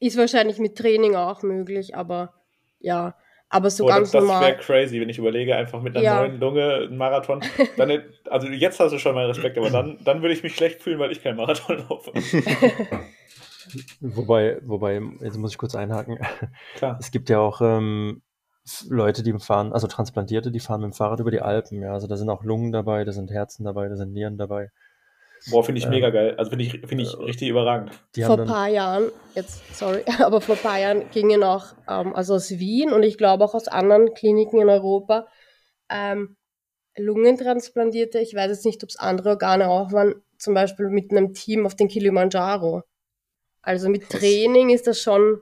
[0.00, 2.34] Ist wahrscheinlich mit Training auch möglich, aber
[2.80, 3.14] ja,
[3.50, 4.40] aber so oh, ganz das, normal.
[4.40, 6.20] Das wäre crazy, wenn ich überlege, einfach mit einer ja.
[6.20, 7.40] neuen Lunge einen Marathon.
[7.76, 10.82] Dann, also jetzt hast du schon meinen Respekt, aber dann, dann würde ich mich schlecht
[10.82, 12.12] fühlen, weil ich keinen Marathon laufe.
[14.00, 16.18] wobei, wobei, jetzt muss ich kurz einhaken.
[16.76, 16.98] Klar.
[17.00, 18.22] Es gibt ja auch ähm,
[18.88, 21.80] Leute, die fahren, also Transplantierte, die fahren mit dem Fahrrad über die Alpen.
[21.80, 24.70] Ja, also da sind auch Lungen dabei, da sind Herzen dabei, da sind Nieren dabei.
[25.50, 26.34] Boah, finde ich ähm, mega geil.
[26.36, 27.90] Also finde ich, find ich äh, richtig überragend.
[28.20, 32.34] vor ein paar Jahren, jetzt, sorry, aber vor ein paar Jahren gingen auch, ähm, also
[32.34, 35.26] aus Wien und ich glaube auch aus anderen Kliniken in Europa,
[35.90, 36.36] ähm,
[36.96, 41.32] Lungentransplantierte, ich weiß jetzt nicht, ob es andere Organe auch waren, zum Beispiel mit einem
[41.32, 42.82] Team auf den Kilimanjaro.
[43.62, 45.40] Also mit Training ist das schon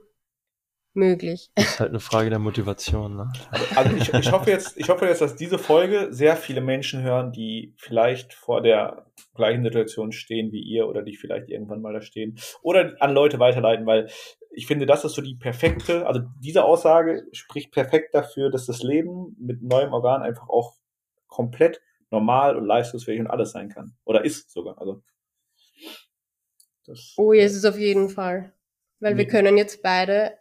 [0.97, 1.51] möglich.
[1.55, 3.15] Das ist halt eine Frage der Motivation.
[3.15, 3.31] Ne?
[3.75, 7.31] Also ich, ich, hoffe jetzt, ich hoffe jetzt, dass diese Folge sehr viele Menschen hören,
[7.31, 9.05] die vielleicht vor der
[9.35, 13.39] gleichen Situation stehen wie ihr oder die vielleicht irgendwann mal da stehen oder an Leute
[13.39, 14.09] weiterleiten, weil
[14.51, 18.81] ich finde, das ist so die perfekte, also diese Aussage spricht perfekt dafür, dass das
[18.81, 20.73] Leben mit neuem Organ einfach auch
[21.27, 21.79] komplett
[22.09, 23.95] normal und leistungsfähig und alles sein kann.
[24.03, 24.79] Oder ist sogar.
[24.79, 25.03] Also,
[26.85, 28.53] das, oh, ja, es ist auf jeden Fall.
[28.99, 29.19] Weil nee.
[29.19, 30.37] wir können jetzt beide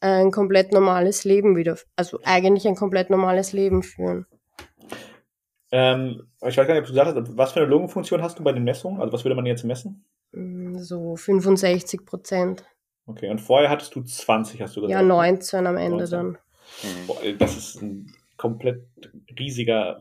[0.00, 4.26] ein komplett normales Leben wieder, also eigentlich ein komplett normales Leben führen.
[5.72, 8.44] Ähm, ich weiß gar nicht, ob du gesagt hast, was für eine Lungenfunktion hast du
[8.44, 9.00] bei den Messungen?
[9.00, 10.04] Also was würde man jetzt messen?
[10.32, 12.64] Mm, so 65 Prozent.
[13.06, 15.00] Okay, und vorher hattest du 20, hast du gesagt?
[15.00, 16.10] Ja, 19 am Ende 19.
[16.10, 16.38] dann.
[17.06, 18.86] Boah, Das ist ein komplett
[19.38, 20.00] riesiger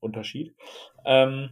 [0.00, 0.54] Unterschied.
[1.04, 1.50] Ähm,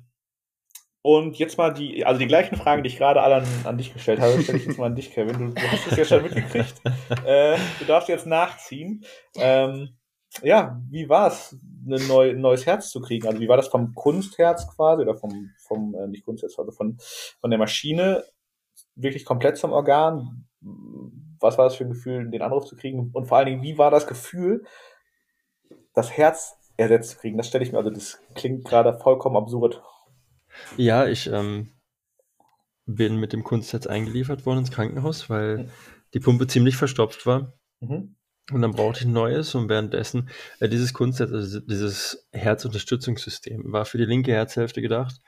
[1.03, 3.93] und jetzt mal die, also die gleichen Fragen, die ich gerade alle an, an dich
[3.93, 5.39] gestellt habe, stelle ich jetzt mal an dich, Kevin.
[5.39, 6.81] Du, du hast es ja schon mitgekriegt.
[7.25, 9.05] Äh, du darfst jetzt nachziehen.
[9.37, 9.97] Ähm,
[10.43, 13.27] ja, wie war es, ein, neu, ein neues Herz zu kriegen?
[13.27, 16.99] Also wie war das vom Kunstherz quasi oder vom, vom äh, nicht Kunstherz, also von,
[17.41, 18.25] von der Maschine
[18.95, 20.47] wirklich komplett zum Organ?
[21.41, 23.11] Was war das für ein Gefühl, den Anruf zu kriegen?
[23.13, 24.65] Und vor allen Dingen, wie war das Gefühl,
[25.95, 27.39] das Herz ersetzt zu kriegen?
[27.39, 29.83] Das stelle ich mir, also das klingt gerade vollkommen absurd.
[30.77, 31.73] Ja, ich ähm,
[32.87, 35.71] bin mit dem Kunstherz eingeliefert worden ins Krankenhaus, weil
[36.15, 37.55] die Pumpe ziemlich verstopft war.
[37.81, 38.17] Mhm.
[38.53, 43.85] Und dann brauchte ich ein neues und währenddessen äh, dieses Kunstherz, also dieses Herzunterstützungssystem, war
[43.85, 45.21] für die linke Herzhälfte gedacht.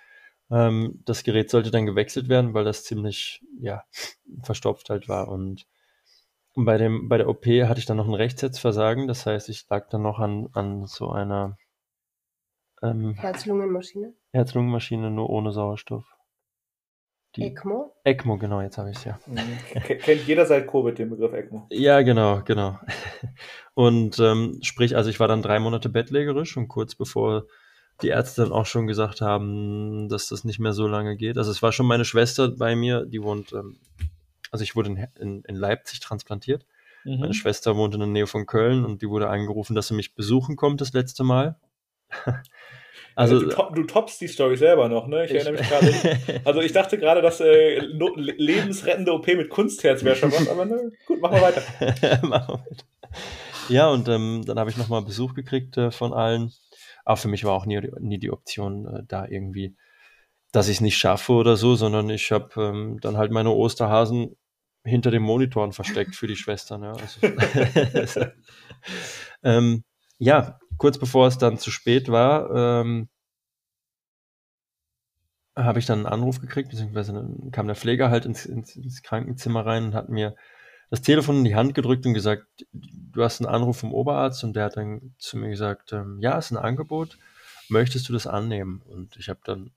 [0.50, 3.84] Ähm, das Gerät sollte dann gewechselt werden, weil das ziemlich ja,
[4.42, 5.28] verstopft halt war.
[5.28, 5.66] Und
[6.54, 9.06] bei, dem, bei der OP hatte ich dann noch ein Rechtsherzversagen.
[9.06, 11.56] Das heißt, ich lag dann noch an, an so einer
[12.82, 14.14] ähm, Herz-Lungen-Maschine.
[14.32, 16.04] Herz-Lungen-Maschine, nur ohne Sauerstoff.
[17.36, 17.94] Die ECMO.
[18.04, 19.18] ECMO, genau, jetzt habe ich es ja.
[19.72, 21.66] K kennt jeder seit Covid den Begriff ECMO.
[21.70, 22.78] Ja, genau, genau.
[23.74, 27.46] Und ähm, sprich, also ich war dann drei Monate bettlägerisch und kurz bevor
[28.02, 31.38] die Ärzte dann auch schon gesagt haben, dass das nicht mehr so lange geht.
[31.38, 33.78] Also es war schon meine Schwester bei mir, die wohnt, ähm,
[34.50, 36.66] also ich wurde in, in, in Leipzig transplantiert.
[37.04, 37.20] Mhm.
[37.20, 40.14] Meine Schwester wohnt in der Nähe von Köln und die wurde angerufen, dass sie mich
[40.14, 41.56] besuchen kommt das letzte Mal.
[43.14, 45.24] Also, Also du, top, du toppst die Story selber noch, ne?
[45.26, 46.40] Ich, ich- erinnere mich gerade.
[46.44, 50.48] Also ich dachte gerade, dass äh, no, le- lebensrettende OP mit Kunstherz wäre schon was,
[50.48, 51.62] aber ne, gut, machen wir weiter.
[52.26, 52.84] Machen wir weiter.
[53.68, 56.52] ja, und ähm, dann habe ich nochmal Besuch gekriegt äh, von allen.
[57.04, 59.76] Aber für mich war auch nie, nie die Option, äh, da irgendwie,
[60.52, 64.36] dass ich es nicht schaffe oder so, sondern ich habe ähm, dann halt meine Osterhasen
[64.84, 66.82] hinter den Monitoren versteckt für die Schwestern.
[66.82, 67.20] Ja, also,
[69.42, 69.84] ähm,
[70.18, 72.50] ja kurz bevor es dann zu spät war,
[72.82, 73.08] ähm,
[75.54, 79.64] habe ich dann einen Anruf gekriegt, beziehungsweise kam der Pfleger halt ins, ins, ins Krankenzimmer
[79.64, 80.34] rein und hat mir
[80.90, 84.56] das Telefon in die Hand gedrückt und gesagt, du hast einen Anruf vom Oberarzt und
[84.56, 87.16] der hat dann zu mir gesagt, ähm, ja, ist ein Angebot,
[87.68, 88.82] möchtest du das annehmen?
[88.88, 89.70] Und ich habe dann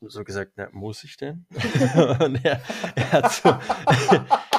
[0.00, 1.44] so gesagt, na, muss ich denn?
[2.20, 2.62] und er,
[2.94, 3.48] er hat so,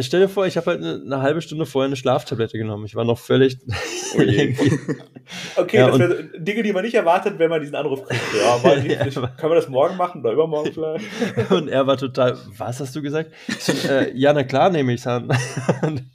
[0.00, 2.84] stell dir vor, ich habe halt eine, eine halbe Stunde vorher eine Schlaftablette genommen.
[2.86, 3.58] Ich war noch völlig
[4.14, 4.20] Oh
[5.56, 8.20] Okay, Ja, das wäre Dinge, die man nicht erwartet, wenn man diesen Anruf kriegt.
[8.34, 11.50] Ja, ich aber- Können wir das morgen machen oder übermorgen vielleicht?
[11.50, 13.32] Und er war total, was hast du gesagt?
[13.48, 15.28] Ich so, äh, ja, na klar nehme ich es an.
[15.82, 16.10] Und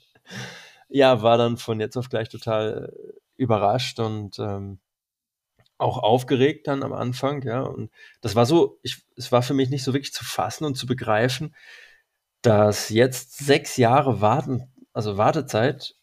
[0.90, 4.80] ja, war dann von jetzt auf gleich total äh, überrascht und ähm,
[5.78, 7.62] auch aufgeregt dann am Anfang, ja.
[7.62, 7.92] Und
[8.22, 10.88] das war so, ich, es war für mich nicht so wirklich zu fassen und zu
[10.88, 11.54] begreifen,
[12.42, 15.96] dass jetzt sechs Jahre Warten, also Wartezeit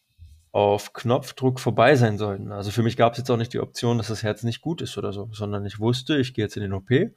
[0.51, 2.51] auf Knopfdruck vorbei sein sollten.
[2.51, 4.81] Also für mich gab es jetzt auch nicht die Option, dass das Herz nicht gut
[4.81, 7.11] ist oder so, sondern ich wusste, ich gehe jetzt in den OP und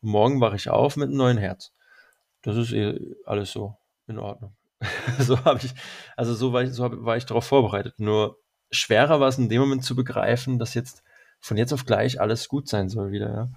[0.00, 1.72] morgen wache ich auf mit einem neuen Herz.
[2.42, 4.54] Das ist eh alles so in Ordnung.
[5.18, 5.74] so habe ich,
[6.16, 7.98] also so war ich, so war ich darauf vorbereitet.
[7.98, 8.38] Nur
[8.70, 11.02] schwerer war es in dem Moment zu begreifen, dass jetzt
[11.40, 13.50] von jetzt auf gleich alles gut sein soll wieder.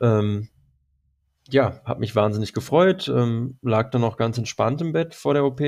[0.00, 0.48] Ja, ähm,
[1.52, 5.44] ja habe mich wahnsinnig gefreut, ähm, lag dann auch ganz entspannt im Bett vor der
[5.44, 5.60] OP,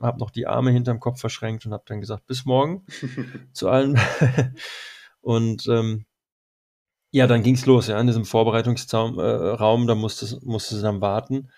[0.00, 2.84] habe noch die Arme hinterm Kopf verschränkt und habe dann gesagt, bis morgen
[3.52, 3.98] zu allen.
[5.20, 6.06] und ähm,
[7.12, 11.00] ja, dann ging's los, ja, in diesem Vorbereitungsraum, äh, Raum, da musste, musste sie dann
[11.00, 11.50] warten.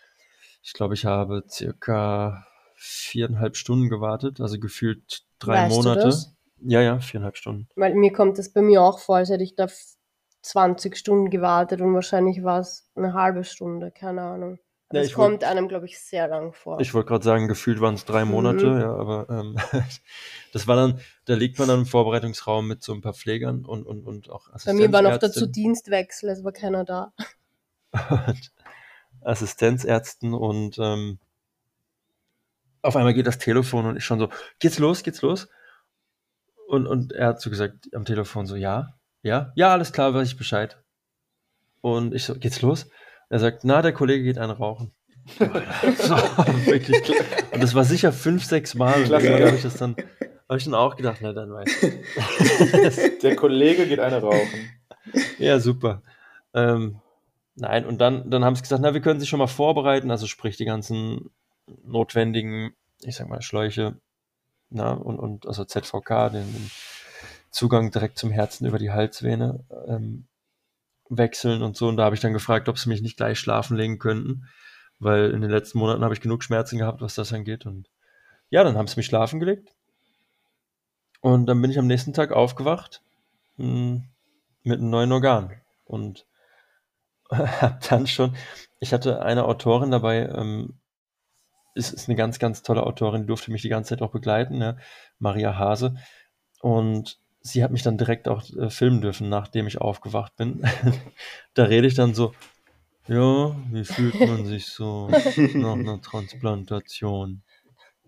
[0.63, 2.47] Ich glaube, ich habe circa
[2.77, 6.01] viereinhalb Stunden gewartet, also gefühlt drei Weißt du Monate.
[6.01, 6.35] das?
[6.65, 7.69] Ja, ja, viereinhalb Stunden.
[7.77, 9.69] Weil mir kommt das bei mir auch vor, als hätte ich da
[10.43, 14.59] 20 Stunden gewartet und wahrscheinlich war es eine halbe Stunde, keine Ahnung.
[14.93, 16.79] Ja, es ich wollt- kommt einem, glaube ich, sehr lang vor.
[16.81, 18.81] Ich wollte gerade sagen, gefühlt waren es drei Monate, Mhm.
[18.81, 19.57] ja, aber ähm,
[20.53, 23.87] das war dann, da liegt man dann im Vorbereitungsraum mit so ein paar Pflegern und,
[23.87, 27.13] und, und auch bei mir war noch dazu Assistenzärzten Dienstwechsel, es war keiner da.
[27.93, 28.53] und
[29.23, 31.19] Assistenzärzten und ähm,
[32.83, 34.29] auf einmal geht das Telefon und ich schon so,
[34.59, 35.49] geht's los, geht's los?
[36.67, 40.29] Und, und er hat so gesagt am Telefon so, ja, ja, ja, alles klar, weiß
[40.29, 40.83] ich Bescheid.
[41.81, 42.89] Und ich so, geht's los?
[43.29, 44.93] Er sagt, na, der Kollege geht einen rauchen.
[45.39, 46.17] so,
[46.67, 47.01] wirklich.
[47.53, 48.95] Und das war sicher fünf, sechs Mal.
[48.95, 49.33] Und Klassiker.
[49.33, 49.97] deswegen habe ich das dann,
[50.49, 53.19] habe ich dann auch gedacht, na dann weiß ich.
[53.21, 54.71] Der Kollege geht eine rauchen.
[55.39, 56.03] Ja, super.
[56.55, 57.01] Ähm,
[57.55, 60.27] nein, und dann, dann haben sie gesagt, na, wir können sich schon mal vorbereiten, also
[60.27, 61.31] sprich die ganzen
[61.85, 63.97] notwendigen, ich sag mal, Schläuche
[64.73, 66.71] na, und, und also ZVK, den, den
[67.53, 70.27] Zugang direkt zum Herzen über die Halsvene ähm,
[71.09, 71.87] wechseln und so.
[71.89, 74.49] Und da habe ich dann gefragt, ob sie mich nicht gleich schlafen legen könnten,
[74.99, 77.67] weil in den letzten Monaten habe ich genug Schmerzen gehabt, was das angeht.
[77.67, 77.91] Und
[78.51, 79.75] ja, dann haben sie mich schlafen gelegt.
[81.21, 83.03] Und dann bin ich am nächsten Tag aufgewacht
[83.59, 84.05] mh, hm,
[84.65, 85.53] mit einem neuen Organ.
[85.85, 86.27] Und
[87.31, 88.35] habe dann schon,
[88.81, 90.79] ich hatte eine Autorin dabei, ähm,
[91.75, 94.59] ist, ist eine ganz, ganz tolle Autorin, die durfte mich die ganze Zeit auch begleiten,
[94.59, 94.79] ne?
[95.19, 95.97] Maria Hase.
[96.61, 100.63] Und sie hat mich dann direkt auch äh, filmen dürfen, nachdem ich aufgewacht bin.
[101.55, 102.33] da rede ich dann so,
[103.09, 107.43] ja, wie fühlt man sich so nach einer Transplantation?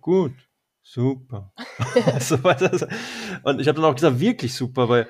[0.00, 0.34] Gut,
[0.82, 1.52] super.
[2.20, 2.36] so,
[3.42, 5.08] und ich habe dann auch gesagt, wirklich super, weil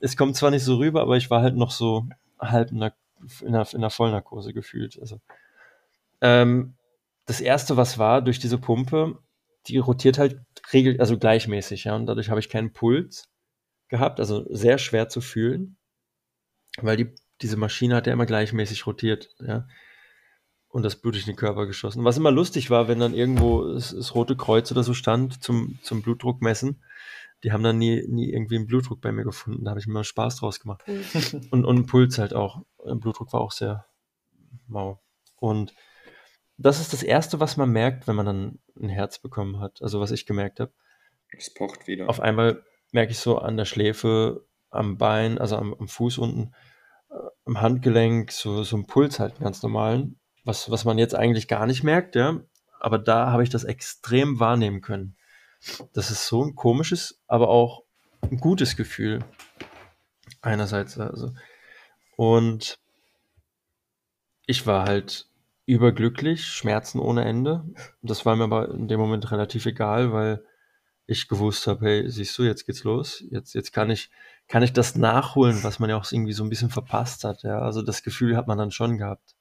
[0.00, 2.06] es kommt zwar nicht so rüber, aber ich war halt noch so
[2.38, 2.94] halb in der,
[3.40, 4.98] in der, in der Vollnarkose gefühlt.
[5.00, 5.20] Also,
[6.20, 6.74] ähm,
[7.26, 9.18] das erste, was war, durch diese Pumpe,
[9.66, 10.40] die rotiert halt
[10.72, 13.30] regel, also gleichmäßig, ja, und dadurch habe ich keinen Puls
[13.94, 15.76] gehabt, also sehr schwer zu fühlen,
[16.78, 19.66] weil die, diese Maschine hat ja immer gleichmäßig rotiert, ja,
[20.68, 22.02] und das Blut durch den Körper geschossen.
[22.02, 25.78] Was immer lustig war, wenn dann irgendwo das, das Rote Kreuz oder so stand zum,
[25.82, 26.82] zum Blutdruck messen,
[27.44, 29.64] die haben dann nie, nie irgendwie einen Blutdruck bei mir gefunden.
[29.64, 30.82] Da habe ich mir mal Spaß draus gemacht.
[31.52, 32.64] und, und Puls halt auch.
[32.84, 33.86] Blutdruck war auch sehr
[34.66, 35.00] mau.
[35.36, 35.74] Und
[36.56, 39.80] das ist das Erste, was man merkt, wenn man dann ein Herz bekommen hat.
[39.80, 40.72] Also was ich gemerkt habe.
[41.38, 42.08] Es pocht wieder.
[42.08, 46.54] Auf einmal merke ich so an der Schläfe, am Bein, also am, am Fuß unten,
[47.10, 50.18] äh, am Handgelenk, so, so ein Puls halt, einen ganz normalen.
[50.44, 52.40] Was, was man jetzt eigentlich gar nicht merkt, ja.
[52.80, 55.16] Aber da habe ich das extrem wahrnehmen können.
[55.92, 57.82] Das ist so ein komisches, aber auch
[58.22, 59.20] ein gutes Gefühl.
[60.40, 61.32] Einerseits also.
[62.16, 62.78] Und
[64.46, 65.26] ich war halt
[65.66, 67.64] überglücklich, Schmerzen ohne Ende.
[68.02, 70.44] Das war mir aber in dem Moment relativ egal, weil
[71.06, 73.22] ich gewusst habe, hey, siehst du, jetzt geht's los.
[73.30, 74.10] Jetzt, jetzt kann ich,
[74.48, 77.42] kann ich das nachholen, was man ja auch irgendwie so ein bisschen verpasst hat.
[77.42, 79.36] Ja, also das Gefühl hat man dann schon gehabt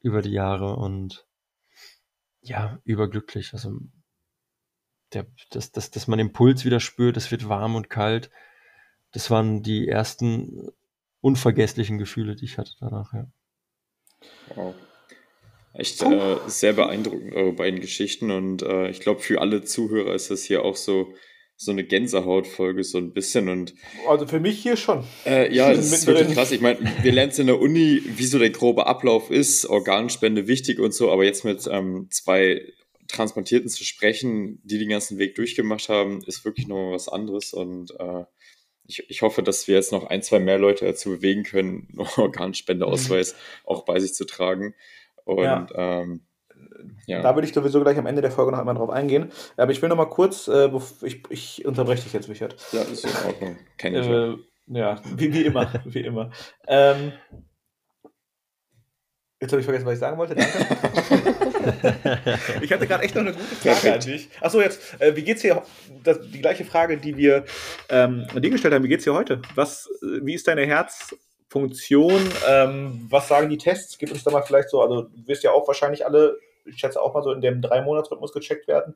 [0.00, 1.26] über die Jahre und
[2.40, 3.52] ja, überglücklich.
[3.52, 3.78] Also
[5.12, 8.30] der, dass, dass, dass man den Puls wieder spürt, es wird warm und kalt.
[9.12, 10.70] Das waren die ersten
[11.20, 13.26] unvergesslichen Gefühle, die ich hatte danach, ja.
[14.54, 14.74] Wow.
[15.74, 18.30] Echt äh, sehr beeindruckend, eure beiden Geschichten.
[18.30, 21.14] Und äh, ich glaube, für alle Zuhörer ist das hier auch so,
[21.56, 23.48] so eine Gänsehautfolge, so ein bisschen.
[23.48, 23.74] Und,
[24.06, 25.04] also für mich hier schon.
[25.24, 26.52] Äh, ja, das ist wirklich krass.
[26.52, 30.46] Ich meine, wir lernen es in der Uni, wie so der grobe Ablauf ist, Organspende
[30.46, 32.62] wichtig und so, aber jetzt mit ähm, zwei
[33.08, 37.52] Transplantierten zu sprechen, die den ganzen Weg durchgemacht haben, ist wirklich nochmal was anderes.
[37.52, 38.24] Und äh,
[38.86, 43.32] ich, ich hoffe, dass wir jetzt noch ein, zwei mehr Leute dazu bewegen können, Organspendeausweis
[43.32, 43.36] mhm.
[43.64, 44.74] auch bei sich zu tragen.
[45.24, 45.66] Und ja.
[45.74, 46.26] Ähm,
[47.06, 47.22] ja.
[47.22, 49.30] Da würde ich sowieso gleich am Ende der Folge noch einmal drauf eingehen.
[49.56, 50.70] Aber ich will noch mal kurz, äh,
[51.02, 52.56] ich, ich unterbreche dich jetzt, Richard.
[52.72, 53.56] Ja, ist in Ordnung.
[53.78, 54.06] Kenne ich.
[54.06, 56.30] Äh, ja, wie, wie immer, wie immer.
[56.66, 57.12] Ähm,
[59.40, 60.34] jetzt habe ich vergessen, was ich sagen wollte.
[60.34, 60.66] Danke.
[62.62, 64.28] ich hatte gerade echt noch eine gute Frage an dich.
[64.40, 65.62] Achso, jetzt, äh, wie geht's dir?
[66.02, 67.44] Das, die gleiche Frage, die wir
[67.88, 68.84] ähm, dir gestellt haben.
[68.84, 69.42] Wie geht's dir heute?
[69.54, 71.14] Was, äh, wie ist deine Herz-
[71.52, 72.20] Funktion.
[72.48, 73.98] Ähm, was sagen die Tests?
[73.98, 77.00] Gib uns da mal vielleicht so, also du wirst ja auch wahrscheinlich alle, ich schätze
[77.00, 78.94] auch mal so in dem Drei-Monats-Rhythmus gecheckt werden.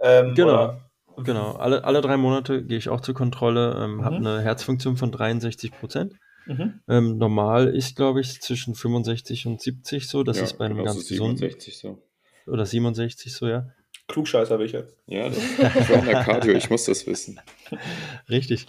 [0.00, 0.52] Ähm, genau.
[0.52, 0.80] Oder?
[1.24, 4.04] Genau, alle, alle drei Monate gehe ich auch zur Kontrolle, ähm, mhm.
[4.04, 6.14] habe eine Herzfunktion von 63 Prozent.
[6.46, 6.80] Mhm.
[6.88, 10.24] Ähm, normal ist, glaube ich, zwischen 65 und 70 so.
[10.24, 11.36] Das ja, ist bei einem ganz gesunden.
[11.36, 12.02] 67 so.
[12.46, 13.68] Oder 67 so, ja.
[14.08, 14.88] Klugscheißer welche.
[15.06, 17.40] Ja, das ist in der Cardio, ich muss das wissen.
[18.28, 18.66] Richtig.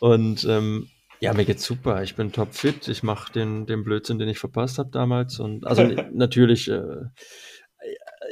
[0.00, 0.90] Und ähm,
[1.24, 2.02] ja, mir geht's super.
[2.02, 2.86] Ich bin topfit.
[2.88, 5.40] Ich mache den, den Blödsinn, den ich verpasst habe damals.
[5.40, 5.82] Und also
[6.12, 7.06] natürlich, äh,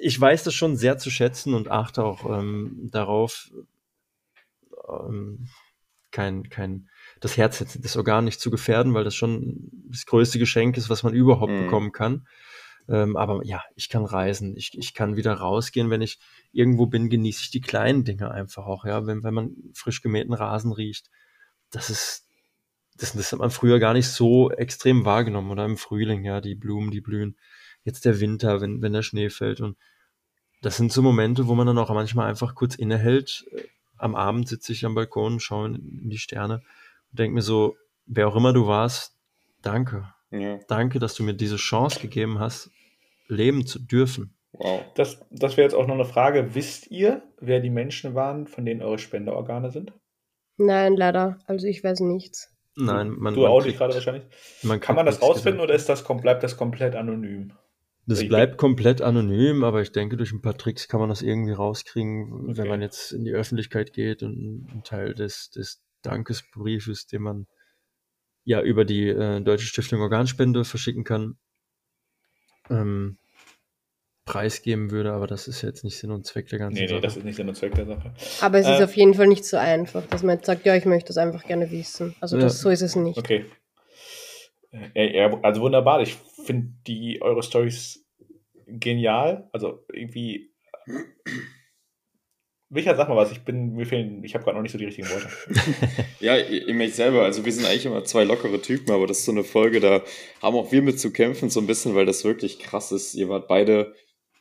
[0.03, 3.51] ich weiß das schon sehr zu schätzen und achte auch ähm, darauf,
[4.91, 5.49] ähm,
[6.11, 10.77] kein, kein, das Herz, das Organ nicht zu gefährden, weil das schon das größte Geschenk
[10.77, 11.65] ist, was man überhaupt mhm.
[11.65, 12.27] bekommen kann.
[12.91, 15.89] Ähm, aber ja, ich kann reisen, ich, ich kann wieder rausgehen.
[15.89, 16.19] Wenn ich
[16.53, 19.07] irgendwo bin, genieße ich die kleinen Dinge einfach auch, ja.
[19.07, 21.09] Wenn, wenn man frisch gemähten Rasen riecht,
[21.71, 22.29] das ist,
[22.97, 26.55] das, das hat man früher gar nicht so extrem wahrgenommen oder im Frühling, ja, die
[26.55, 27.37] Blumen, die blühen.
[27.85, 29.61] Jetzt der Winter, wenn, wenn der Schnee fällt.
[29.61, 29.77] Und
[30.61, 33.45] das sind so Momente, wo man dann auch manchmal einfach kurz innehält.
[33.97, 36.63] Am Abend sitze ich am Balkon, schaue in die Sterne
[37.11, 37.77] und denke mir so,
[38.07, 39.17] wer auch immer du warst,
[39.63, 40.13] danke.
[40.31, 40.59] Ja.
[40.69, 42.71] Danke, dass du mir diese Chance gegeben hast,
[43.29, 44.35] leben zu dürfen.
[44.53, 44.85] Wow.
[44.95, 46.55] Das, das wäre jetzt auch noch eine Frage.
[46.55, 49.93] Wisst ihr, wer die Menschen waren, von denen eure Spenderorgane sind?
[50.59, 51.39] Nein, leider.
[51.47, 52.52] Also ich weiß nichts.
[52.77, 54.25] Nein, man, du man auch nicht gerade wahrscheinlich.
[54.63, 57.53] Man kann man das rausfinden oder ist das, bleibt das komplett anonym?
[58.07, 61.23] Das Ich bleibt komplett anonym, aber ich denke, durch ein paar Tricks kann man das
[61.23, 62.59] irgendwie rauskriegen, Okay.
[62.59, 67.47] wenn man jetzt in die Öffentlichkeit geht und einen Teil des, des Dankesbriefes, den man
[68.45, 71.37] ja über die äh, Deutsche Stiftung Organspende verschicken kann,
[72.71, 73.19] ähm,
[74.25, 77.01] preisgeben würde, aber das ist jetzt nicht Sinn und Zweck der ganzen Nee, nee, Sache.
[77.01, 78.15] das ist nicht Sinn und Zweck der Sache.
[78.41, 80.77] Aber es ist Äh, auf jeden Fall nicht so einfach, dass man jetzt sagt, ja,
[80.77, 82.15] ich möchte das einfach gerne wissen.
[82.21, 82.59] Also das, Ja.
[82.63, 83.19] so ist es nicht.
[83.19, 83.47] Okay.
[84.95, 86.01] Äh, ja, also wunderbar.
[86.03, 88.07] Ich finde die eure Stories
[88.67, 89.49] genial.
[89.53, 90.51] Also irgendwie.
[92.71, 93.33] Micha, sag mal was.
[93.33, 95.29] Ich bin, mir fehlen, ich habe gerade noch nicht so die richtigen Worte.
[96.21, 99.25] Ja, ihr merkt selber, also wir sind eigentlich immer zwei lockere Typen, aber das ist
[99.25, 100.03] so eine Folge, da
[100.41, 103.15] haben auch wir mit zu kämpfen, so ein bisschen, weil das wirklich krass ist.
[103.15, 103.93] Ihr wart beide,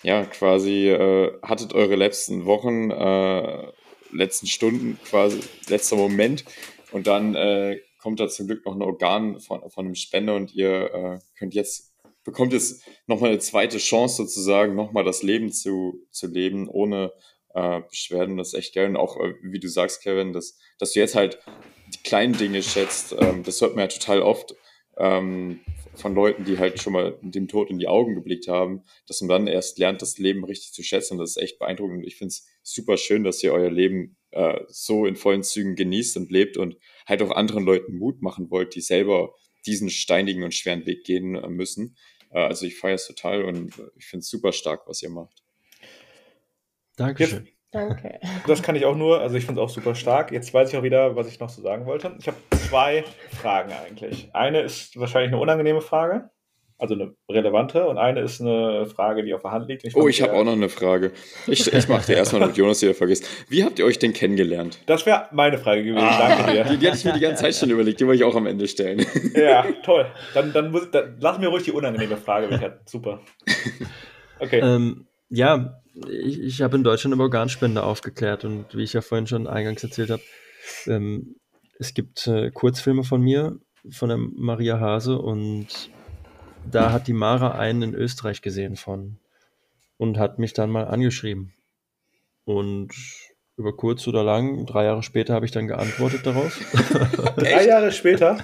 [0.04, 3.72] ja, quasi, äh, hattet eure letzten Wochen, äh,
[4.12, 6.46] letzten Stunden, quasi, letzter Moment
[6.92, 10.54] und dann äh, kommt da zum Glück noch ein Organ von, von einem Spender und
[10.54, 11.94] ihr äh, könnt jetzt,
[12.24, 17.14] bekommt jetzt nochmal eine zweite Chance sozusagen, nochmal das Leben zu, zu leben, ohne
[17.54, 18.38] äh, Beschwerden.
[18.38, 18.90] Das ist echt geil.
[18.90, 21.40] Und auch, äh, wie du sagst, Kevin, dass, dass du jetzt halt
[21.94, 23.16] die kleinen Dinge schätzt.
[23.20, 24.56] Ähm, das hört man ja total oft
[24.98, 25.60] ähm,
[25.96, 29.30] von Leuten, die halt schon mal dem Tod in die Augen geblickt haben, dass man
[29.30, 31.18] dann erst lernt, das Leben richtig zu schätzen.
[31.18, 32.00] Das ist echt beeindruckend.
[32.00, 35.76] Und ich finde es super schön, dass ihr euer Leben äh, so in vollen Zügen
[35.76, 39.34] genießt und lebt und halt auch anderen Leuten Mut machen wollt, die selber
[39.66, 41.96] diesen steinigen und schweren Weg gehen äh, müssen.
[42.32, 45.44] Äh, also ich feiere es total und ich finde es super stark, was ihr macht.
[46.96, 47.48] Dankeschön.
[47.72, 48.20] Danke.
[48.48, 50.32] Das kann ich auch nur, also ich finde es auch super stark.
[50.32, 52.16] Jetzt weiß ich auch wieder, was ich noch so sagen wollte.
[52.20, 52.38] Ich habe
[52.72, 53.04] zwei
[53.42, 54.30] Fragen eigentlich.
[54.34, 56.30] Eine ist wahrscheinlich eine unangenehme Frage,
[56.78, 59.86] also eine relevante, und eine ist eine Frage, die auf der Hand liegt.
[59.94, 61.12] Oh, ich habe auch noch eine Frage.
[61.48, 63.28] Ich, ich mache dir erstmal, damit Jonas wieder vergisst.
[63.50, 64.80] Wie habt ihr euch denn kennengelernt?
[64.86, 66.08] Das wäre meine Frage gewesen.
[66.18, 66.64] Danke dir.
[66.64, 68.48] Die, die hatte ich mir die ganze Zeit schon überlegt, die wollte ich auch am
[68.48, 69.06] Ende stellen.
[69.36, 70.06] Ja, toll.
[70.34, 72.90] Dann, dann, muss, dann lass mir ruhig die unangenehme Frage, Richard.
[72.90, 73.20] Super.
[74.40, 74.62] Okay.
[74.62, 79.28] Ähm, ja, ich, ich habe in Deutschland über Organspende aufgeklärt und wie ich ja vorhin
[79.28, 80.22] schon eingangs erzählt habe,
[80.88, 81.36] ähm,
[81.82, 83.58] es gibt äh, Kurzfilme von mir,
[83.90, 85.68] von der Maria Hase und
[86.70, 89.18] da hat die Mara einen in Österreich gesehen von
[89.98, 91.54] und hat mich dann mal angeschrieben.
[92.46, 92.92] Und
[93.58, 96.60] über kurz oder lang, drei Jahre später habe ich dann geantwortet darauf.
[97.36, 98.38] Drei Jahre später.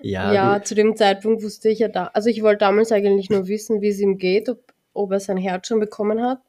[0.00, 2.10] ja, Ja, zu dem Zeitpunkt wusste ich ja da.
[2.14, 5.36] Also ich wollte damals eigentlich nur wissen, wie es ihm geht, ob, ob er sein
[5.36, 6.40] Herz schon bekommen hat.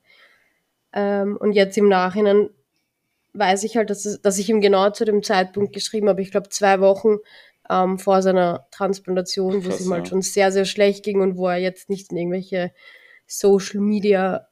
[0.93, 2.49] Ähm, und jetzt im Nachhinein
[3.34, 6.21] weiß ich halt, dass, es, dass ich ihm genau zu dem Zeitpunkt geschrieben habe.
[6.21, 7.17] Ich glaube, zwei Wochen
[7.69, 10.09] ähm, vor seiner Transplantation, wo es ihm halt ja.
[10.09, 12.71] schon sehr, sehr schlecht ging und wo er jetzt nicht in irgendwelche
[13.25, 14.47] Social Media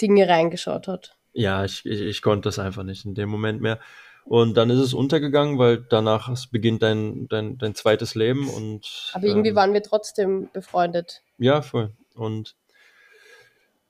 [0.00, 1.16] Dinge reingeschaut hat.
[1.32, 3.78] Ja, ich, ich, ich konnte das einfach nicht in dem Moment mehr.
[4.24, 9.12] Und dann ist es untergegangen, weil danach beginnt dein, dein, dein zweites Leben und.
[9.12, 11.22] Aber irgendwie ähm, waren wir trotzdem befreundet.
[11.38, 11.92] Ja, voll.
[12.14, 12.56] Und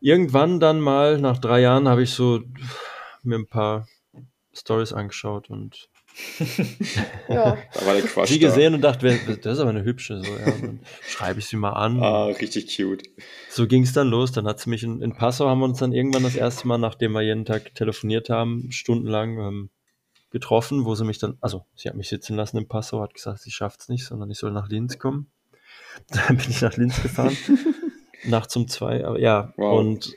[0.00, 2.42] irgendwann dann mal, nach drei Jahren, habe ich so
[3.22, 3.86] mir ein paar
[4.56, 5.88] Stories angeschaut und
[7.28, 7.58] Ja.
[7.74, 8.48] Da war der Quatsch sie da.
[8.48, 10.22] gesehen und dachte, wer- das ist aber eine hübsche.
[10.22, 12.02] So, ja, und dann schreibe ich sie mal an.
[12.02, 13.02] Ah, richtig cute.
[13.50, 14.32] So ging es dann los.
[14.32, 16.78] Dann hat sie mich in, in Passau, haben wir uns dann irgendwann das erste Mal,
[16.78, 19.70] nachdem wir jeden Tag telefoniert haben, stundenlang ähm,
[20.30, 23.40] getroffen, wo sie mich dann, also sie hat mich sitzen lassen in Passau, hat gesagt,
[23.42, 25.30] sie schafft es nicht, sondern ich soll nach Linz kommen.
[26.10, 27.36] Dann bin ich nach Linz gefahren.
[28.24, 29.52] Nachts um zwei, aber ja.
[29.56, 29.78] Wow.
[29.80, 30.14] Und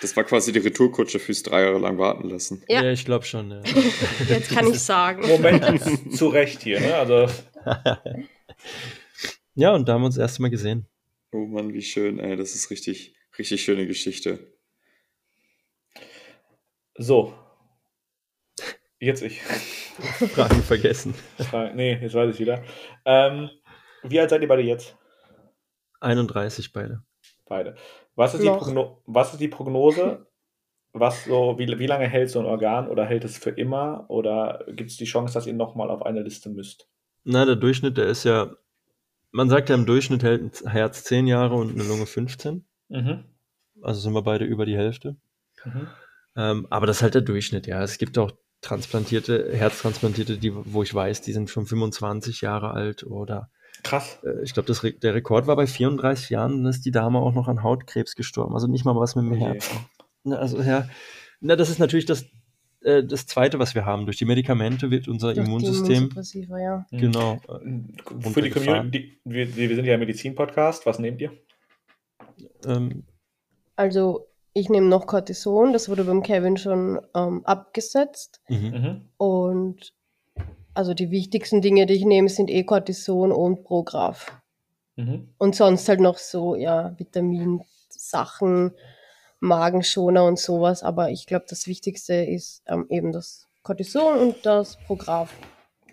[0.00, 2.62] Das war quasi die Retourkutsche fürs drei Jahre lang warten lassen.
[2.68, 2.92] ja, Ja.
[2.92, 3.50] ich glaube schon.
[3.50, 3.62] Ja.
[4.28, 5.26] Jetzt kann ich sagen.
[5.26, 6.94] Moment, zu Recht hier, ne?
[6.94, 7.26] Also,
[9.54, 10.86] ja, und da haben wir uns das erste Mal gesehen.
[11.32, 12.36] Oh Mann, wie schön, ey.
[12.36, 14.38] Das ist richtig, richtig schöne Geschichte.
[16.96, 17.34] so.
[19.00, 19.40] Jetzt ich.
[20.34, 21.14] Fragen vergessen.
[21.74, 22.64] Nee, jetzt weiß ich wieder.
[23.04, 23.48] Ähm,
[24.02, 24.96] wie alt seid ihr beide jetzt?
[26.00, 27.02] 31 beide.
[27.46, 27.76] Beide.
[28.18, 28.48] Was ist, die.
[28.48, 30.26] Progno was ist die Prognose?
[30.92, 34.06] Was so, wie, wie lange hält so ein Organ oder hält es für immer?
[34.08, 36.88] Oder gibt es die Chance, dass ihr nochmal auf eine Liste müsst?
[37.22, 38.56] Na, der Durchschnitt, der ist ja,
[39.30, 42.64] man sagt ja im Durchschnitt hält ein Herz 10 Jahre und eine Lunge 15.
[42.88, 43.24] Mhm.
[43.82, 45.14] Also sind wir beide über die Hälfte.
[45.64, 45.86] Mhm.
[46.34, 47.80] Ähm, aber das ist halt der Durchschnitt, ja.
[47.84, 53.04] Es gibt auch transplantierte, Herztransplantierte, die, wo ich weiß, die sind schon 25 Jahre alt
[53.04, 53.48] oder
[53.82, 54.18] Krass.
[54.24, 57.32] äh, ich glaube, Re der Rekord war bei 34 Jahren, dann ist die Dame auch
[57.34, 58.54] noch an Hautkrebs gestorben.
[58.54, 59.44] Also nicht mal was mit dem Okay.
[59.54, 59.78] Herzen.
[60.24, 60.88] Na, also ja,
[61.40, 62.26] na, das ist natürlich das,
[62.82, 64.04] äh, das Zweite, was wir haben.
[64.04, 66.10] Durch die Medikamente wird unser Durch Immunsystem,
[66.58, 66.86] ja.
[66.90, 66.98] Mhm.
[66.98, 68.50] genau, äh, Für die.
[68.50, 70.84] Community, die, wir, wir sind ja ein Medizin-Podcast.
[70.86, 71.32] Was nehmt ihr?
[72.66, 73.04] ähm,
[73.76, 78.40] Also ich nehme noch Cortison, das wurde beim Kevin schon ähm, abgesetzt.
[78.48, 78.56] mhm.
[78.70, 79.08] Mhm.
[79.16, 79.92] Und
[80.74, 84.40] also die wichtigsten Dinge, die ich nehme, sind eh Cortison und Prograf.
[84.96, 85.28] Mhm.
[85.38, 88.72] Und sonst halt noch so, ja, Vitamin Sachen,
[89.40, 90.82] Magenschoner und sowas.
[90.82, 95.32] Aber ich glaube, das Wichtigste ist ähm, eben das Cortison und das Prograf.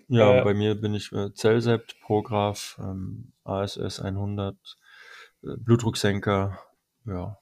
[0.08, 4.56] Ja, Äh, bei mir bin ich äh, Zellsept, Prograf, ähm, ASS 100,
[5.42, 6.58] äh, Blutdrucksenker.
[7.06, 7.38] Ja,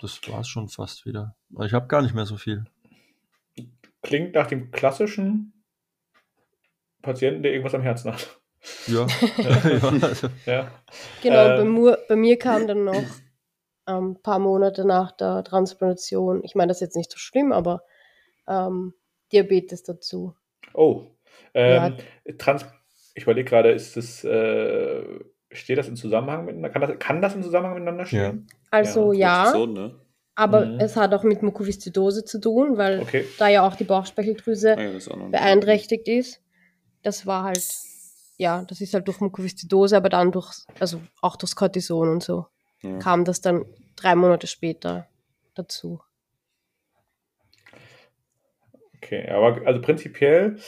[0.00, 1.36] das war's schon fast wieder.
[1.54, 2.64] Aber Ich habe gar nicht mehr so viel.
[4.02, 5.52] Klingt nach dem klassischen
[7.08, 8.40] Patienten, der irgendwas am Herzen hat.
[8.86, 9.06] Ja,
[9.42, 9.92] ja
[10.46, 10.70] Ja.
[11.22, 11.56] Genau, Ähm.
[11.56, 13.04] bei, mir, bei mir kam dann noch
[13.86, 17.52] ähm, ein paar Monate nach der Transplantation, ich meine, das ist jetzt nicht so schlimm,
[17.52, 17.82] aber
[18.46, 18.94] ähm,
[19.32, 20.34] Diabetes dazu.
[20.74, 21.06] Oh.
[21.54, 21.94] Ähm,
[22.38, 22.66] Trans
[23.14, 25.02] ich überlege gerade, ist das, äh,
[25.50, 26.70] steht das in Zusammenhang miteinander?
[26.70, 28.46] Kann das, kann das in Zusammenhang miteinander stehen?
[28.70, 29.98] Also ja, So, ne?
[30.36, 30.78] aber Mhm.
[30.80, 33.24] es hat auch mit Mukoviszidose zu tun, weil Okay.
[33.38, 36.40] da ja auch die Bauchspeicheldrüse Ah, ja, auch beeinträchtigt ist.
[37.02, 37.64] Das war halt,
[38.36, 42.46] ja, das ist halt durch Mukoviszidose, aber dann durch, also auch durchs Cortison und so,
[42.82, 42.98] Ja.
[42.98, 43.64] kam das dann
[43.96, 45.08] drei Monate später
[45.54, 46.00] dazu.
[48.96, 50.58] Okay, aber also prinzipiell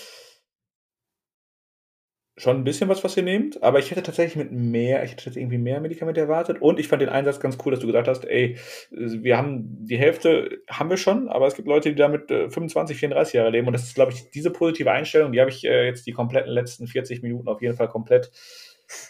[2.40, 5.26] schon ein bisschen was, was ihr nehmt, aber ich hätte tatsächlich mit mehr, ich hätte
[5.26, 6.60] jetzt irgendwie mehr Medikamente erwartet.
[6.62, 8.56] Und ich fand den Einsatz ganz cool, dass du gesagt hast, ey,
[8.90, 12.96] wir haben die Hälfte haben wir schon, aber es gibt Leute, die damit äh, 25,
[12.96, 13.66] 34 Jahre leben.
[13.66, 16.50] Und das ist, glaube ich, diese positive Einstellung, die habe ich äh, jetzt die kompletten
[16.50, 18.30] letzten 40 Minuten auf jeden Fall komplett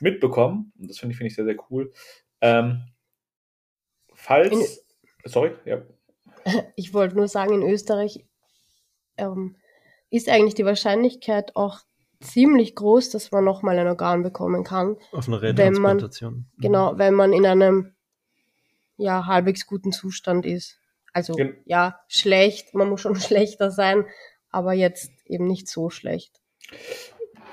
[0.00, 0.72] mitbekommen.
[0.78, 1.92] Und das finde ich, finde ich sehr, sehr cool.
[2.40, 2.82] Ähm,
[4.12, 4.84] falls,
[5.24, 5.82] sorry, ja,
[6.76, 8.24] Ich wollte nur sagen, in Österreich
[9.16, 9.56] ähm,
[10.10, 11.80] ist eigentlich die Wahrscheinlichkeit auch
[12.22, 14.96] ziemlich groß, dass man nochmal ein Organ bekommen kann.
[15.12, 16.34] auf eine Wenn man- Retransplantation.
[16.34, 16.60] Mhm.
[16.62, 17.94] Genau, wenn man in einem
[18.96, 20.78] ja, halbwegs guten Zustand ist.
[21.12, 24.04] Also Gen- ja, schlecht, man muss schon schlechter sein,
[24.50, 26.40] aber jetzt eben nicht so schlecht.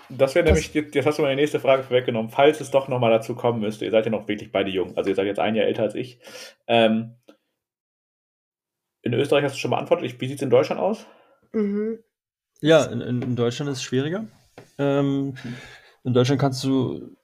[0.09, 2.29] Das wäre nämlich, jetzt hast du meine nächste Frage vorweggenommen.
[2.31, 5.09] Falls es doch nochmal dazu kommen müsste, ihr seid ja noch wirklich beide jung, also
[5.09, 6.19] ihr seid jetzt ein Jahr älter als ich.
[6.67, 7.15] Ähm,
[9.01, 10.19] in Österreich hast du schon beantwortet.
[10.19, 11.05] Wie sieht es in Deutschland aus?
[11.53, 11.99] Mhm.
[12.61, 14.25] Ja, in, in, in Deutschland ist es schwieriger.
[14.77, 15.35] Ähm,
[16.03, 17.15] in Deutschland kannst du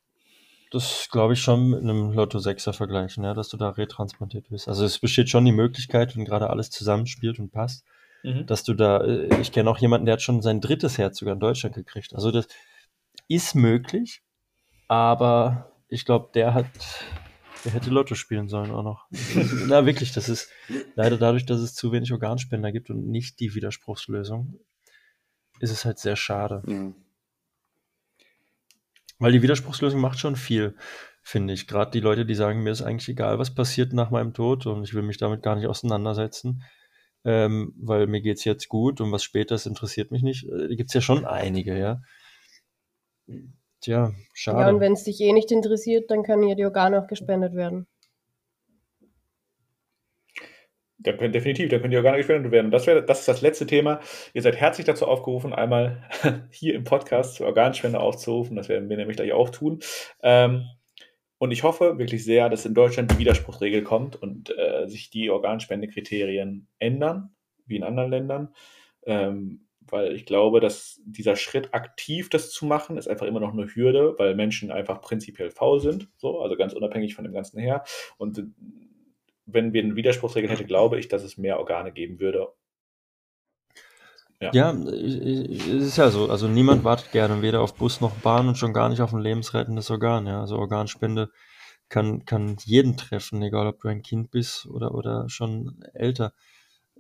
[0.72, 4.68] das, glaube ich, schon mit einem Lotto 6er vergleichen, ja, dass du da retransplantiert wirst.
[4.68, 7.86] Also es besteht schon die Möglichkeit, wenn gerade alles zusammenspielt und passt,
[8.24, 8.46] Mhm.
[8.48, 11.34] dass du da, äh, ich kenne auch jemanden, der hat schon sein drittes Herz sogar
[11.34, 12.16] in Deutschland gekriegt.
[12.16, 12.48] Also das
[13.28, 14.24] ist möglich,
[14.88, 16.66] aber ich glaube, der hat,
[17.66, 19.06] der hätte Lotto spielen sollen auch noch.
[19.68, 20.50] Na wirklich, das ist
[20.96, 24.60] leider dadurch, dass es zu wenig Organspender gibt und nicht die Widerspruchslösung,
[25.60, 26.64] ist es halt sehr schade.
[26.66, 26.94] Ja.
[29.24, 30.76] Weil die Widerspruchslösung macht schon viel,
[31.22, 31.66] finde ich.
[31.66, 34.84] Gerade die Leute, die sagen, mir ist eigentlich egal, was passiert nach meinem Tod und
[34.84, 36.64] ich will mich damit gar nicht auseinandersetzen,
[37.24, 40.44] ähm, weil mir geht's jetzt gut und was später ist, interessiert mich nicht.
[40.50, 42.02] Äh, Die gibt's ja schon einige, ja.
[43.28, 43.48] Tja,
[43.86, 44.80] Ja, und schade.
[44.82, 47.88] wenn es dich eh nicht interessiert, dann können ja die Organe auch gespendet werden.
[51.00, 52.72] Da könnt, definitiv, da könnt ihr Organe gespendet werden.
[52.72, 54.00] Das, wäre, das ist das letzte Thema.
[54.34, 56.08] Ihr seid herzlich dazu aufgerufen, einmal
[56.52, 58.56] hier im Podcast zur Organspende aufzurufen.
[58.56, 59.80] Das werden wir nämlich gleich auch tun.
[60.22, 60.66] Ähm,
[61.40, 65.30] und ich hoffe wirklich sehr, dass in Deutschland die Widerspruchsregel kommt und äh, sich die
[65.30, 67.36] Organspendekriterien ändern,
[67.66, 68.56] wie in anderen Ländern.
[69.06, 73.52] Ähm, weil ich glaube, dass dieser Schritt aktiv das zu machen, ist einfach immer noch
[73.52, 77.60] eine Hürde, weil Menschen einfach prinzipiell faul sind, so, also ganz unabhängig von dem Ganzen
[77.60, 77.84] her.
[78.18, 78.42] Und
[79.46, 82.50] wenn wir eine Widerspruchsregel hätte, glaube ich, dass es mehr Organe geben würde.
[84.52, 86.30] Ja, ich- es ist ja so.
[86.30, 89.22] Also niemand wartet gerne weder auf Bus noch Bahn und schon gar nicht auf ein
[89.22, 90.28] lebensrettendes Organ.
[90.28, 91.30] Ja, also Organspende
[91.90, 96.34] kann, kann jeden treffen, egal ob du ein Kind bist oder, oder schon älter.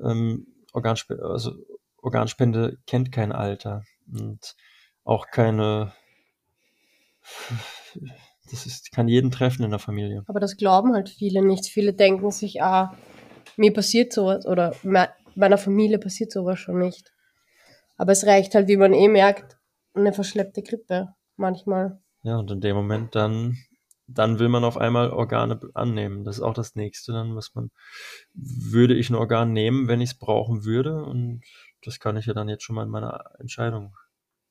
[0.03, 1.53] Ähm, Organspende, also
[1.97, 4.55] Organspende kennt kein Alter und
[5.03, 5.93] auch keine.
[8.51, 10.23] Das ist, kann jeden treffen in der Familie.
[10.27, 11.65] Aber das glauben halt viele nicht.
[11.65, 12.95] Viele denken sich, ah,
[13.57, 17.11] mir passiert sowas oder me meiner Familie passiert sowas schon nicht.
[17.97, 19.57] Aber es reicht halt, wie man eh merkt,
[19.95, 21.99] eine verschleppte Grippe manchmal.
[22.23, 23.57] Ja, und in dem Moment dann,
[24.07, 26.23] dann will man auf einmal Organe annehmen.
[26.23, 27.71] Das ist auch das nächste dann, was man,
[28.33, 31.03] würde ich ein Organ nehmen, wenn ich es brauchen würde?
[31.03, 31.41] Und
[31.83, 33.95] das kann ich ja dann jetzt schon mal in meiner Entscheidung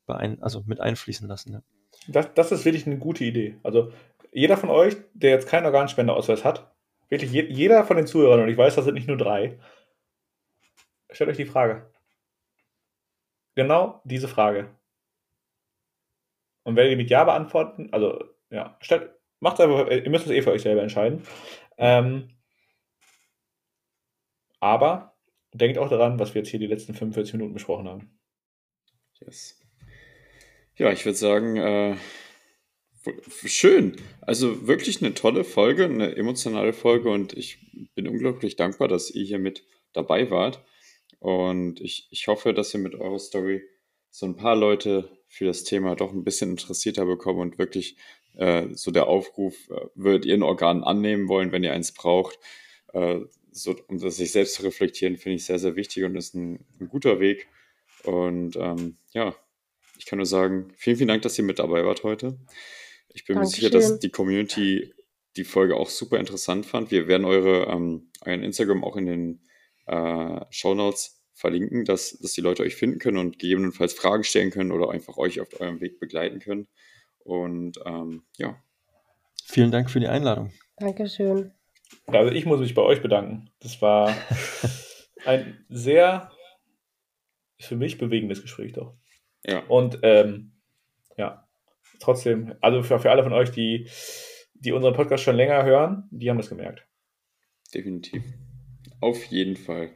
[0.07, 1.53] beein also mit einfließen lassen.
[1.53, 1.62] Ja.
[2.09, 3.57] Das, das ist wirklich eine gute Idee.
[3.63, 3.93] Also
[4.33, 6.75] jeder von euch, der jetzt keinen Organspendeausweis hat,
[7.09, 9.59] wirklich je, jeder von den Zuhörern, und ich weiß, das sind nicht nur drei,
[11.11, 11.91] stellt euch die Frage.
[13.55, 14.71] Genau diese Frage.
[16.65, 20.43] Und wenn ihr mit Ja beantworten, also ja, stellt, macht einfach, ihr müsst es eh
[20.43, 21.23] für euch selber entscheiden.
[21.77, 22.31] Ähm,
[24.61, 25.17] aber
[25.53, 28.19] denkt auch daran, was wir jetzt hier die letzten 45 Minuten besprochen haben.
[29.21, 29.62] Yes.
[30.77, 31.97] Ja, ich würde sagen, äh,
[33.45, 33.97] Schön.
[34.20, 37.59] Also wirklich eine tolle Folge, eine emotionale Folge und ich
[37.95, 40.64] bin unglaublich dankbar, dass ihr hier mit dabei wart.
[41.18, 43.62] Und ich, ich hoffe, dass ihr mit eurer Story
[44.11, 47.97] so ein paar Leute für das Thema doch ein bisschen interessierter bekommen und wirklich
[48.35, 52.39] äh, so der Aufruf, äh, würdet ihr ein Organ annehmen wollen, wenn ihr eins braucht,
[52.93, 53.20] äh,
[53.51, 56.64] so, um das sich selbst zu reflektieren, finde ich sehr, sehr wichtig und ist ein,
[56.81, 57.49] ein guter Weg.
[58.05, 59.35] Und ähm, ja,
[60.03, 62.37] ich kann nur sagen, vielen, vielen Dank, dass ihr mit dabei wart heute.
[63.15, 63.39] Ich bin Dankeschön.
[63.39, 64.93] mir sicher, dass die Community
[65.37, 66.91] die Folge auch super interessant fand.
[66.91, 69.43] Wir werden eure, ähm, euren Instagram auch in den
[69.87, 74.51] äh, Show Notes verlinken, dass, dass die Leute euch finden können und gegebenenfalls Fragen stellen
[74.51, 76.67] können oder einfach euch auf eurem Weg begleiten können.
[77.21, 78.61] Und ähm, ja.
[79.45, 80.53] Vielen Dank für die Einladung.
[80.79, 81.53] Dankeschön.
[82.09, 83.51] Also ich muss mich bei euch bedanken.
[83.61, 84.13] Das war
[85.25, 86.33] ein sehr
[87.61, 88.97] für mich bewegendes Gespräch doch.
[89.47, 89.61] Ja.
[89.66, 90.53] Und ähm,
[91.16, 91.47] ja,
[92.01, 93.88] trotzdem, also für, für alle von euch, die,
[94.55, 96.86] die unseren Podcast schon länger hören, die haben das gemerkt.
[97.74, 98.22] Definitiv.
[99.01, 99.90] Auf jeden Fall.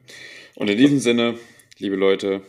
[0.56, 1.38] Und in diesem Sinne,
[1.78, 2.42] liebe Leute,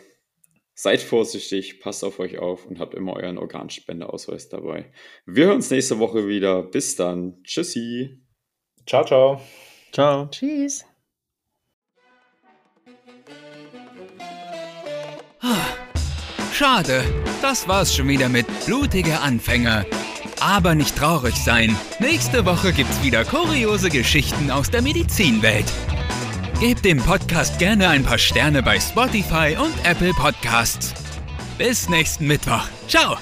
[0.74, 4.92] seid vorsichtig, passt auf euch auf und habt immer euren Organspendeausweis dabei.
[5.26, 6.64] Wir hören uns nächste Woche wieder.
[6.64, 7.44] Bis dann.
[7.44, 8.22] Tschüssi.
[8.86, 9.42] Ciao, ciao.
[9.92, 10.28] Ciao.
[10.30, 10.86] Tschüss.
[16.58, 17.04] Schade,
[17.44, 19.86] das war's schon wieder mit Blutige Anfänger.
[20.40, 21.78] Aber nicht traurig sein.
[22.00, 25.72] Nächste Woche gibt's wieder kuriose Geschichten aus der Medizinwelt.
[26.60, 30.96] Gebt dem Podcast gerne ein paar Sterne bei Spotify und Apple Podcasts.
[31.60, 32.68] Bis nächsten Mittwoch.
[32.88, 33.18] Ciao!